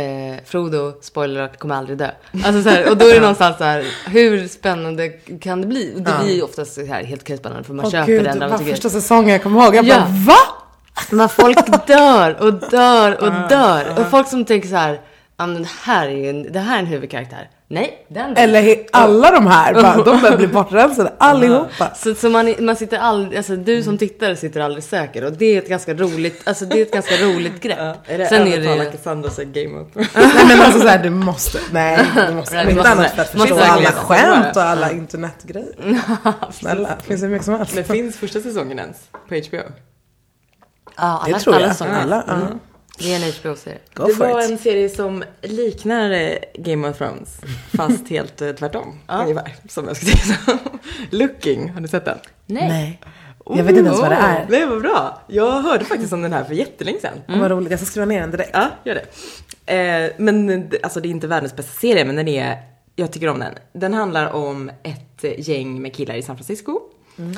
[0.00, 2.10] eh, Frodo, spoiler kommer aldrig dö.
[2.44, 5.08] Alltså så här, och då är det någonstans så här, hur spännande
[5.40, 5.92] kan det bli?
[5.96, 8.38] Och Det blir ju oftast så här helt spännande för man Åh köper gud, den
[8.38, 8.74] dramaturgin.
[8.74, 9.74] första säsongen jag kommer ihåg.
[9.74, 9.96] Jag Ja.
[9.98, 10.38] bara, va?
[11.10, 14.00] Men folk dör och dör och dör.
[14.00, 15.00] Och folk som tänker så här,
[15.36, 17.50] ja men det här är ju en, det här är en huvudkaraktär.
[17.72, 18.36] Nej, den.
[18.36, 21.90] Eller alla de här, bara, de börjar bli bortrensade, allihopa.
[21.94, 25.44] Så, så man, man sitter aldrig, alltså du som tittare sitter aldrig säker och det
[25.46, 27.78] är ett ganska roligt, alltså det är ett ganska roligt grepp.
[28.06, 30.08] Är det Sen är övertala det, Cassandra och säga Game Thrones?
[30.14, 31.98] Nej men alltså såhär, du måste, nej
[32.28, 32.54] du måste.
[32.54, 35.74] Nej, Om inte måste- annat för att förstå alla skämt och alla internetgrejer.
[36.52, 37.74] Snälla, finns det mycket som helst.
[37.74, 38.96] Men finns första säsongen ens
[39.28, 39.56] på HBO?
[40.96, 41.76] ja, alla, Det tror alla jag.
[41.76, 42.00] sånger.
[42.02, 42.38] Alla, ja.
[42.98, 43.78] Det är en HBO-serie.
[43.94, 44.50] Go det var it.
[44.50, 47.40] en serie som liknar eh, Game of Thrones,
[47.76, 48.98] fast helt eh, tvärtom.
[49.08, 50.58] Ungefär, som jag ska säga.
[51.10, 52.18] Looking, har ni sett den?
[52.46, 52.68] Nej.
[52.68, 53.00] Nej.
[53.46, 54.46] Jag vet inte ens vad det Oh, är.
[54.48, 55.22] Nej, vad bra.
[55.28, 57.12] Jag hörde faktiskt om den här för jättelänge sedan.
[57.28, 58.50] Åh, Vad roligt, jag ska skriva ner den direkt.
[58.52, 58.94] Ja, gör
[59.64, 59.76] det.
[59.76, 62.56] Eh, men det- alltså det är inte världens bästa serie, men den är,
[62.96, 63.54] jag tycker om den.
[63.72, 66.80] Den handlar om ett eh, gäng med killar i San Francisco.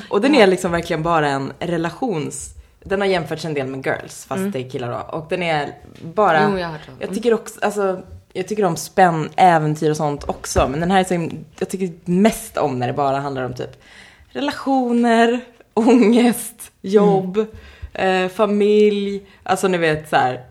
[0.09, 2.49] Och den är liksom verkligen bara en relations...
[2.87, 5.17] Den har jämförts en del med Girls, fast det är killar då.
[5.17, 6.49] Och den är bara...
[6.51, 6.95] Jo, jag har hört om.
[6.99, 8.01] Jag tycker också, alltså,
[8.33, 10.67] jag tycker om spänn, äventyr och sånt också.
[10.71, 13.83] Men den här är så, jag tycker mest om när det bara handlar om typ
[14.27, 15.41] relationer,
[15.73, 17.45] ångest, jobb,
[17.93, 19.27] eh, familj.
[19.43, 20.45] Alltså ni vet så här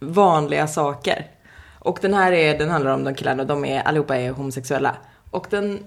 [0.00, 1.26] vanliga saker.
[1.78, 4.96] Och den här är, den handlar om de killarna, de är, allihopa är homosexuella.
[5.30, 5.84] Och den,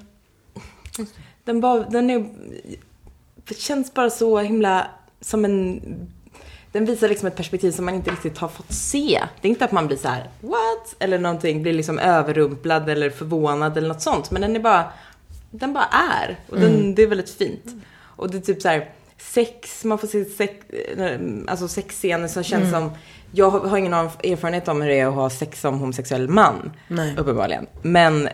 [1.43, 2.29] den bara, den är,
[3.35, 4.87] det känns bara så himla
[5.21, 5.81] som en,
[6.71, 9.21] den visar liksom ett perspektiv som man inte riktigt har fått se.
[9.41, 10.95] Det är inte att man blir så här, what?
[10.99, 14.31] Eller någonting, blir liksom överrumplad eller förvånad eller något sånt.
[14.31, 14.91] Men den är bara,
[15.51, 15.87] den bara
[16.21, 16.39] är.
[16.49, 17.65] Och den, det är väldigt fint.
[18.15, 22.43] Och det är typ så här, sex, man får se sex, eh, alltså sexscener som
[22.43, 22.91] känns som,
[23.31, 26.71] jag har ingen erfarenhet om hur det är att ha sex som homosexuell man.
[26.87, 27.15] Nej.
[27.17, 27.67] Uppenbarligen.
[27.81, 28.29] Men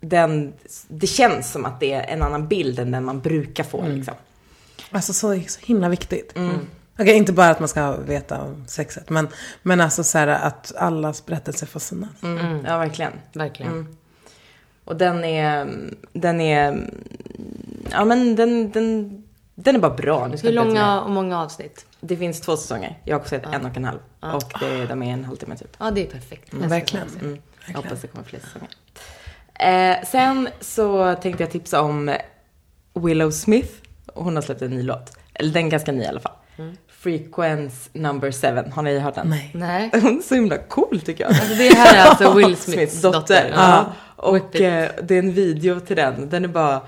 [0.00, 0.52] den,
[0.88, 4.14] det känns som att det är en annan bild än den man brukar få liksom.
[4.92, 6.34] Alltså så, så himla viktigt.
[6.98, 9.28] Okej, inte bara att man ska veta om sexet, men,
[9.62, 12.22] men alltså så här att allas berättelser får synas.
[12.22, 12.64] Mm.
[12.64, 13.12] Ja, verkligen.
[13.32, 13.96] Verkligen.
[14.84, 15.68] Och den är,
[16.12, 16.90] den är,
[17.90, 19.22] ja men den, den,
[19.54, 20.26] den är bara bra.
[20.26, 21.86] Nu ska Hur långa och många avsnitt?
[22.00, 22.98] Det finns två säsonger.
[23.04, 23.98] Jag har också sett en och en halv.
[24.20, 25.76] Och det, de är en halvtimme typ.
[25.78, 26.52] Ja, det är perfekt.
[26.52, 27.08] Mm, verkligen.
[27.20, 27.38] Mm.
[27.66, 28.68] Jag hoppas det kommer fler säsonger.
[29.54, 32.16] Eh, sen så tänkte jag tipsa om
[32.94, 33.72] Willow Smith.
[34.14, 35.16] Hon har släppt en ny låt.
[35.34, 36.32] Eller den är ganska ny i alla fall.
[36.88, 38.72] Frequence number seven.
[38.72, 39.28] Har ni hört den?
[39.28, 39.50] Nej.
[39.54, 39.90] Nej.
[40.02, 41.32] Hon är så himla cool tycker jag.
[41.32, 43.52] Alltså det här är alltså Will Smiths dotter.
[43.54, 43.92] Ja.
[44.16, 46.28] Och eh, det är en video till den.
[46.28, 46.80] Den är bara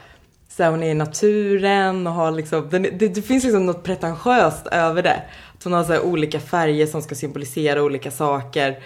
[0.49, 3.83] så här, hon är i naturen och har liksom, den, det, det finns liksom något
[3.83, 5.23] pretentiöst över det.
[5.57, 8.79] Att hon har så här olika färger som ska symbolisera olika saker.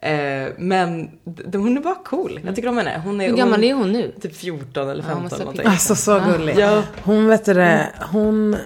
[0.00, 1.10] Eh, men
[1.52, 2.40] hon är bara cool.
[2.44, 3.00] Jag tycker om henne.
[3.04, 4.12] Hon är, Hur gammal är hon nu?
[4.20, 5.66] Typ 14 eller Ja, 15 hon måste någonting.
[5.66, 6.58] Alltså så gullig.
[6.58, 6.82] Ja.
[7.02, 8.56] Hon vet du det, hon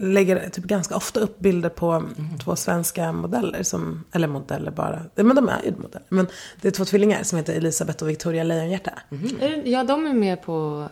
[0.00, 2.04] lägger typ ganska ofta upp bilder på
[2.44, 6.06] två svenska modeller som, eller modeller bara, men de är ju modeller.
[6.08, 6.26] Men
[6.60, 8.90] det är två tvillingar som heter Elisabeth och Victoria Lejonhjärta.
[9.40, 10.88] Är det- Ja, de är med på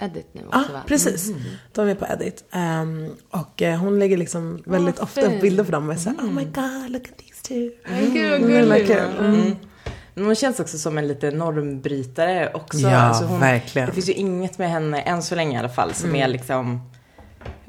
[0.00, 0.82] Edit nu Ja, också va?
[0.86, 1.32] precis.
[1.72, 2.44] De är på Edit.
[2.50, 6.16] Ehm, och eh, hon lägger liksom väldigt ofta upp bilder på dem och är såhär,
[6.18, 7.18] oh my god, look at
[7.48, 8.12] these two.
[8.12, 8.98] Gud, vad himla gullig.
[9.18, 9.56] Mm.
[10.14, 12.78] Men hon känns också som en lite normbrytare också.
[12.78, 13.88] Ja, Alltså hon, verkligen.
[13.88, 16.90] Det finns ju inget med henne, än så länge i alla fall, som är liksom...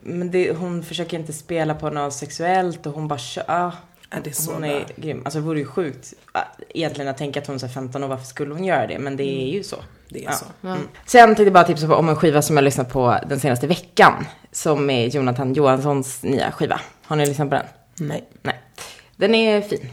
[0.02, 3.44] Men det, hon försöker inte spela på något sexuellt och hon bara kör.
[3.48, 3.72] Ah,
[4.12, 4.72] Ja, det är så hon bra.
[4.72, 5.22] är grym.
[5.26, 8.04] Alltså det vore ju sjukt ah, egentligen att tänka att hon är så här 15
[8.04, 9.00] år, varför skulle hon göra det?
[9.00, 9.76] Men det är ju så.
[10.10, 10.32] Det är Ja.
[10.32, 10.46] så.
[10.68, 10.80] Mm.
[11.06, 13.68] Sen tänkte jag bara tipsa på om en skiva som jag lyssnat på den senaste
[13.68, 14.26] veckan.
[14.52, 16.80] Som är Jonathan Johanssons nya skiva.
[17.06, 17.66] Har ni lyssnat på den?
[18.00, 18.24] Nej.
[18.42, 18.60] Nej.
[19.20, 19.90] Den är fin.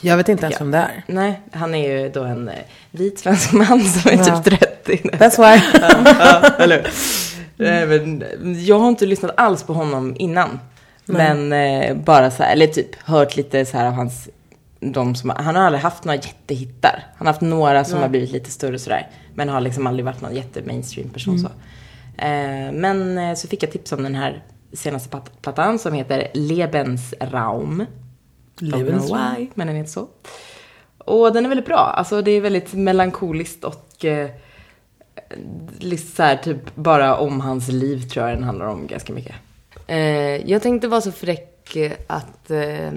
[0.00, 1.02] Jag vet inte ens vem det är.
[1.06, 2.54] Nej, han är ju då en eh,
[2.90, 4.42] vit svensk man som är Ja.
[4.42, 4.96] typ 30.
[4.96, 5.62] That's why.
[6.20, 6.88] ja, eller
[7.86, 8.24] men
[8.64, 10.60] Jag har inte lyssnat alls på honom innan.
[11.04, 14.28] Men eh, bara så här, eller typ hört lite så här av hans,
[14.80, 17.04] de som, han har aldrig haft några jättehittar.
[17.16, 19.06] Han har haft några som har blivit lite större sådär.
[19.34, 21.46] Men har liksom aldrig varit någon jätte-mainstream person så.
[22.22, 24.42] Eh, men så fick jag tips om den här
[24.72, 27.86] senaste plat- plattan som heter Lebensraum.
[28.60, 30.08] Don't know why, men den heter så.
[30.98, 31.78] Och den är väldigt bra.
[31.78, 34.30] Alltså det är väldigt melankoliskt och eh,
[35.78, 39.34] lite så här, typ bara om hans liv tror jag den handlar om ganska mycket.
[39.86, 42.92] Eh, jag tänkte vara så fräck eh, att eh,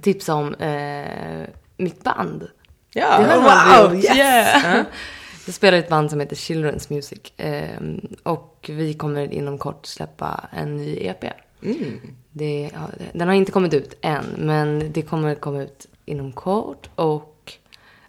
[0.00, 2.48] tipsa om eh, mitt band.
[2.94, 4.16] Ja, Det har wow, yes.
[4.16, 4.84] Yeah.
[5.46, 7.18] Jag spelar i ett band som heter Children's Music.
[7.36, 7.80] Eh,
[8.22, 11.24] och vi kommer inom kort släppa en ny EP.
[11.62, 12.00] Mm.
[12.32, 12.80] Det, ja,
[13.12, 16.90] den har inte kommit ut än, men det kommer komma ut inom kort.
[16.94, 17.52] Och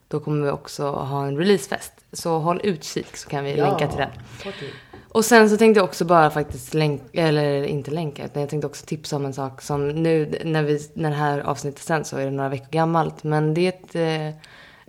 [0.07, 1.93] då kommer vi också ha en releasefest.
[2.11, 4.09] Så håll utkik så kan vi länka till den.
[5.09, 8.67] Och sen så tänkte jag också bara faktiskt länka, eller inte länka, utan jag tänkte
[8.67, 12.17] också tipsa om en sak som nu när, vi, när det här avsnittet sen så
[12.17, 13.23] är det några veckor gammalt.
[13.23, 14.41] Men det är ett eh,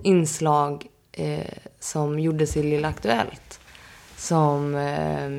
[0.02, 3.60] inslag eh, som gjordes i Lilla Aktuellt.
[4.16, 5.30] Som eh,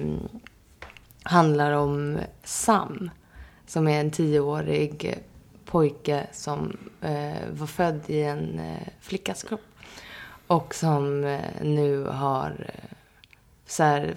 [1.26, 3.09] handlar om Sam.
[3.67, 5.17] Som är en tioårig
[5.65, 9.61] pojke som eh, var född i en eh, flickas kropp.
[10.47, 12.97] Och som eh, nu har eh,
[13.65, 14.15] så här,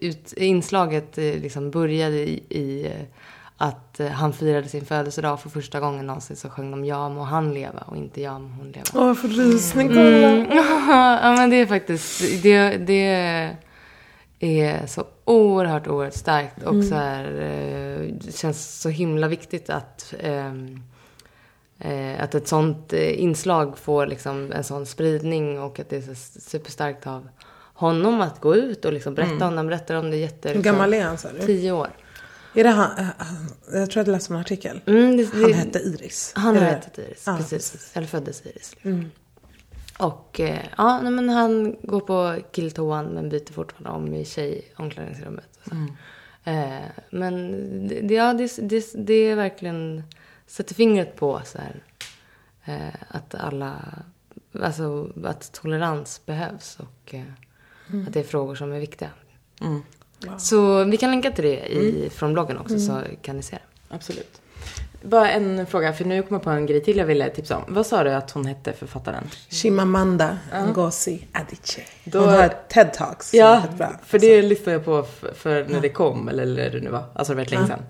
[0.00, 3.06] ut, inslaget eh, liksom började i, i eh,
[3.56, 7.54] att han firade sin födelsedag för första gången någonsin så sjöng de Ja må han
[7.54, 8.84] leva och inte Ja må hon leva.
[8.94, 9.90] Åh, jag får rysning.
[9.90, 10.46] Mm.
[11.22, 13.56] ja men det är faktiskt, det, det
[14.40, 20.14] är så oerhört, oerhört starkt och så här, eh, det känns så himla viktigt att
[20.20, 20.82] ehm,
[21.78, 26.14] eh, att ett sånt eh, inslag får liksom en sån spridning och att det är
[26.14, 27.28] så superstarkt av
[27.74, 29.56] honom att gå ut och liksom berätta om det.
[29.56, 30.48] Han berättar om det jätte...
[30.48, 31.46] Hur gammal är han sa du?
[31.46, 31.88] Tio år.
[32.54, 32.90] Är det han,
[33.72, 34.80] jag tror jag läste en artikel.
[34.86, 36.32] Mm, det, Han det- hette Iris.
[36.36, 37.90] Han har hetat Iris, Ja, precis.
[37.94, 38.74] Eller föddes Iris.
[38.74, 39.10] Liksom.
[39.98, 45.58] Och eh, ja, nej, men han går på killtoan men byter fortfarande om i tjejomklädningsrummet.
[45.62, 45.76] och så.
[46.50, 47.52] Eh, men
[47.88, 50.02] det, ja, det, det, det är verkligen,
[50.46, 51.82] sätter fingret på så här,
[52.64, 53.74] eh, att alla,
[54.62, 57.22] alltså att tolerans behövs och eh,
[58.06, 59.10] att det är frågor som är viktiga.
[59.60, 59.82] Mm.
[60.38, 63.94] Så vi kan länka till det i, från bloggen också så kan ni se det.
[63.94, 64.40] Absolut.
[65.08, 67.64] Bara en fråga, för nu kommer jag på en grej till jag ville tipsa om.
[67.68, 69.24] Vad sa du att hon hette, författaren?
[69.48, 70.38] Chimamanda
[70.68, 71.84] Ngozi Adichie.
[72.04, 73.30] Då- Hon har TED Talks.
[73.30, 73.92] som är Ja, bra.
[74.06, 77.04] för det lyssnade jag på f- för när det kom, eller när det nu var.
[77.14, 77.82] Alltså det var länge sedan.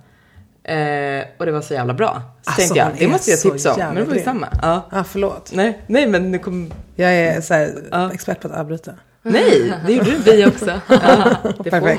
[0.65, 2.23] Eh, och det var så jävla bra.
[2.43, 3.81] Så Alltså, tänkte jag, det måste jag tipsa om.
[3.81, 4.49] Men det var ju samma.
[4.63, 4.89] Ja.
[4.93, 5.51] Ja, förlåt.
[5.55, 6.73] Nej, nej men nu kom...
[6.95, 8.13] Jag är så här, Ja.
[8.13, 8.93] expert på att avbryta.
[9.23, 10.81] Nej, det gjorde du Vi också.
[10.89, 11.97] Ja, det får man.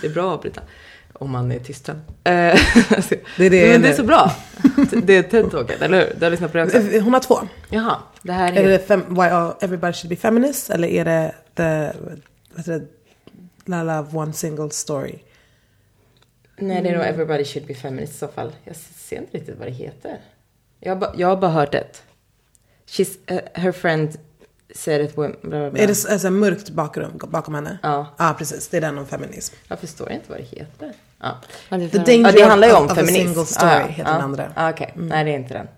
[0.00, 0.60] Det är bra att avbryta.
[1.22, 1.96] Om man är tystad.
[1.96, 2.00] Eh,
[3.36, 4.32] Det är det men det är så bra.
[5.02, 6.14] Det är TED-talket, eller hur?
[6.18, 6.78] Du har lyssnat på det också?
[7.00, 7.38] Hon har två.
[7.70, 8.68] Jaha, det här Är är...
[8.68, 9.26] det fem, Why
[9.60, 11.98] Everybody Should Be Feminist eller är det The,
[12.50, 12.86] vad heter det,
[13.64, 15.18] La Love One Single Story?
[16.56, 18.52] Nej, det är nog Everybody Should Be Feminist i så fall.
[18.64, 20.20] Jag ser inte riktigt vad det heter.
[20.80, 22.02] Jag har, ba, jag har bara hört det.
[22.86, 24.16] She's, uh, her friend
[24.74, 25.36] said it when...
[25.42, 25.82] Bla, bla, bla.
[25.82, 27.78] Är det så- alltså, mörkt bakgrund bakom henne?
[27.82, 28.06] Ja.
[28.18, 28.68] Ja, precis.
[28.68, 29.54] Det är den om feminism.
[29.68, 30.92] Jag förstår inte vad det heter.
[31.22, 31.36] Ja,
[31.68, 31.78] Ja,
[32.32, 33.26] det handlar ju om feminism.
[33.26, 34.16] Single Story Ah, heter ja.
[34.16, 34.52] den andra.
[34.54, 35.68] Ah, Okej, nej det är inte den.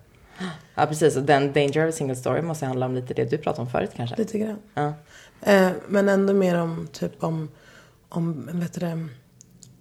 [0.75, 1.15] Ja, precis.
[1.15, 3.69] Och den Danger of a Single Story måste handla om lite det du pratade om
[3.71, 4.15] förut kanske.
[4.15, 4.57] Lite grann.
[4.73, 4.93] Ja.
[5.41, 7.49] Eh, men ändå mer om, typ om,
[8.09, 9.07] om vet du det,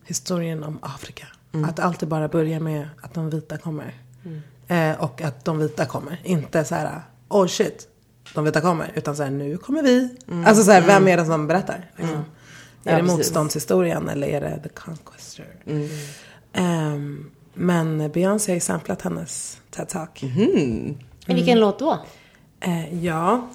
[0.05, 1.27] historien om Afrika.
[1.69, 3.95] Att det alltid bara börjar med att de vita kommer.
[4.69, 6.21] Eh, och att de vita kommer.
[6.25, 7.89] Inte så här, oh shit,
[8.35, 8.91] de vita kommer.
[8.95, 10.17] Utan så här, nu kommer vi.
[10.47, 11.91] Alltså så här, vem är det som berättar?
[11.97, 12.25] Liksom?
[12.85, 13.17] Är Ja, det precis.
[13.17, 15.47] motståndshistorien eller är det the conquestor?
[16.53, 20.25] Ehm, men Beyoncé har ju samplat hennes TED-talk.
[21.27, 21.99] Vilken låt då?
[22.61, 23.49] Eh, ja.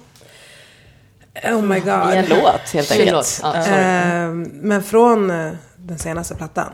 [1.44, 2.14] Oh my god.
[2.14, 3.40] I en låt helt enkelt.
[3.42, 6.72] Ja, Eh, men från eh, den senaste plattan.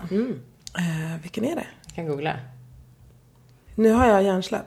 [0.79, 1.67] Eh, vilken är det?
[1.87, 2.37] Jag kan googla.
[3.75, 4.67] Nu har jag hjärnsläpp.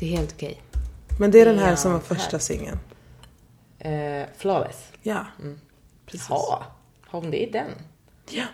[0.00, 0.62] Det är helt okej.
[1.20, 2.78] Men det är den här Ja, som var första singeln.
[3.78, 4.76] Eh, flawless.
[5.02, 5.26] Ja.
[6.06, 6.26] Precis.
[6.30, 6.66] Ja,
[7.06, 7.70] har hon det i den?
[8.30, 8.44] Ja.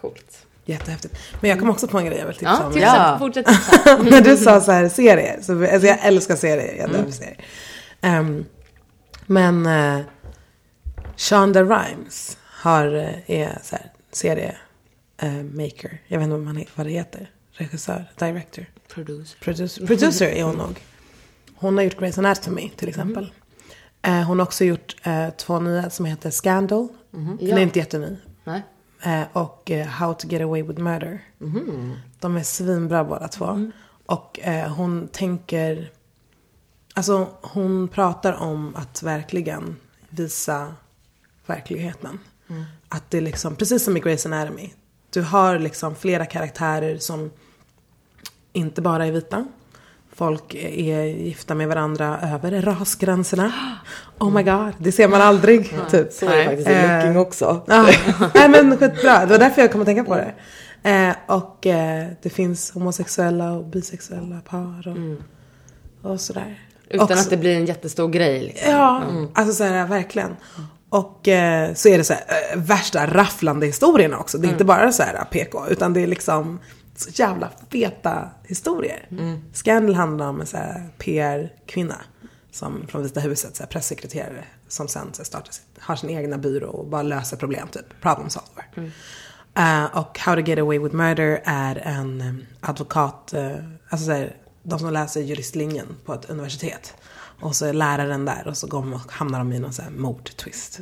[0.00, 0.46] Coolt.
[0.64, 1.18] Jättehäftigt.
[1.40, 2.72] Men jag kom också på en grej jag vill tipsa Ja, om.
[2.72, 2.86] tipsa.
[2.96, 3.18] Ja.
[3.18, 3.96] Fortsätt tipsa.
[4.02, 5.38] När du sa så här serier.
[5.42, 6.74] Så, alltså jag älskar serier.
[6.78, 7.44] Jag dör för serier.
[8.00, 8.44] Ehm,
[9.26, 10.00] men uh,
[11.16, 14.56] Shonda Rhimes har, eh, är så här, serie
[15.22, 16.00] eh, maker.
[16.06, 17.30] Jag vet inte vad, man, vad det heter.
[17.52, 18.66] Regissör, director.
[18.88, 19.38] Producer.
[19.40, 20.80] Producer, producer är hon nog.
[21.56, 23.32] Hon har gjort Grey's Anatomy till exempel.
[24.02, 26.88] Eh, hon har också gjort eh, två nya som heter Scandal.
[27.10, 27.56] Den Ja.
[27.58, 28.16] är inte jätteny.
[28.44, 28.62] Nej.
[29.02, 31.24] Eh, och eh, How to get away with murder.
[32.20, 33.70] De är svinbra båda två.
[34.06, 35.90] Och eh, hon tänker...
[36.94, 39.76] Alltså hon pratar om att verkligen
[40.08, 40.74] visa
[41.46, 42.18] verkligheten.
[42.88, 44.70] Att det liksom, precis som i Grey's Anatomy.
[45.10, 47.30] Du har liksom flera karaktärer som
[48.52, 49.46] inte bara är vita.
[50.18, 53.52] Folk är gifta med varandra över rasgränserna.
[54.18, 55.74] Oh my god, det ser man aldrig.
[55.90, 56.12] Typ.
[56.12, 57.62] Så är det faktiskt i Eh, Looking också.
[57.66, 57.86] Ja,
[58.34, 59.20] nej men skitbra.
[59.20, 60.32] Det var därför jag kom att tänka på det.
[60.90, 66.58] Eh, och eh, det finns homosexuella och bisexuella par och, och sådär.
[66.90, 68.40] Utan också- att det blir en jättestor grej.
[68.40, 68.70] Liksom.
[68.72, 69.02] Ja,
[69.34, 70.36] alltså så här, verkligen.
[70.90, 72.22] Och eh, så är det så här,
[72.52, 74.38] eh, värsta rafflande historierna också.
[74.38, 76.58] Det är inte bara så här PK, utan det är liksom
[77.00, 79.08] så jävla feta historier.
[79.52, 80.46] Scandal handlar om en
[80.98, 81.96] PR-kvinna
[82.50, 86.10] som från Vita huset, så här pressekreterare, som sen så här startar sitt, har sin
[86.10, 88.92] egna byrå och bara löser problem, typ problem solver.
[89.54, 92.34] Eh, och How to get away with murder är en eh,
[92.70, 93.50] advokat, eh,
[93.88, 96.94] alltså så här, de som läser juristlinjen på ett universitet.
[97.40, 99.90] Och så är läraren där och så går och hamnar de i någon så här
[99.90, 100.80] mordtwist.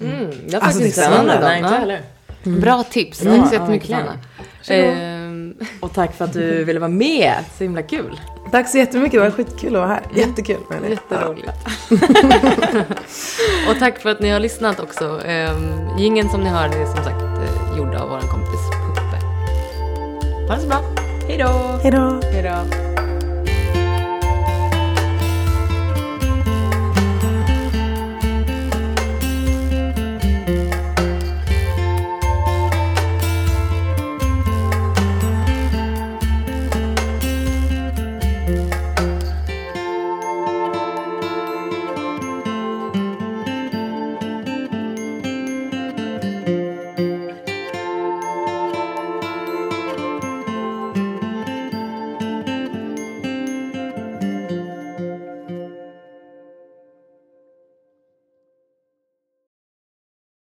[0.00, 1.78] Mm, jag har Alltså, faktiskt inte sett Nej, inte Ja.
[1.78, 2.02] heller.
[2.60, 3.18] Bra tips.
[3.18, 4.06] Tack så jättemycket verkligen.
[4.06, 4.18] Fanna.
[4.68, 5.19] Ehm,
[5.80, 7.34] Och tack för att du ville vara med.
[7.58, 8.20] Så himla kul.
[8.50, 10.02] Tack så jättemycket, det var skitkul att vara här.
[10.14, 10.90] Jättekul menar jag.
[10.90, 11.48] Jätteroligt.
[13.70, 15.20] och tack för att ni har lyssnat också.
[15.98, 18.60] Gingen som ni hör är som sagt eh, gjord av vår kompis
[18.96, 19.26] Puppe.
[20.48, 20.82] Ha det så bra.
[21.28, 21.78] Hej då!
[21.82, 22.20] Hej då!
[22.32, 23.09] Hej då!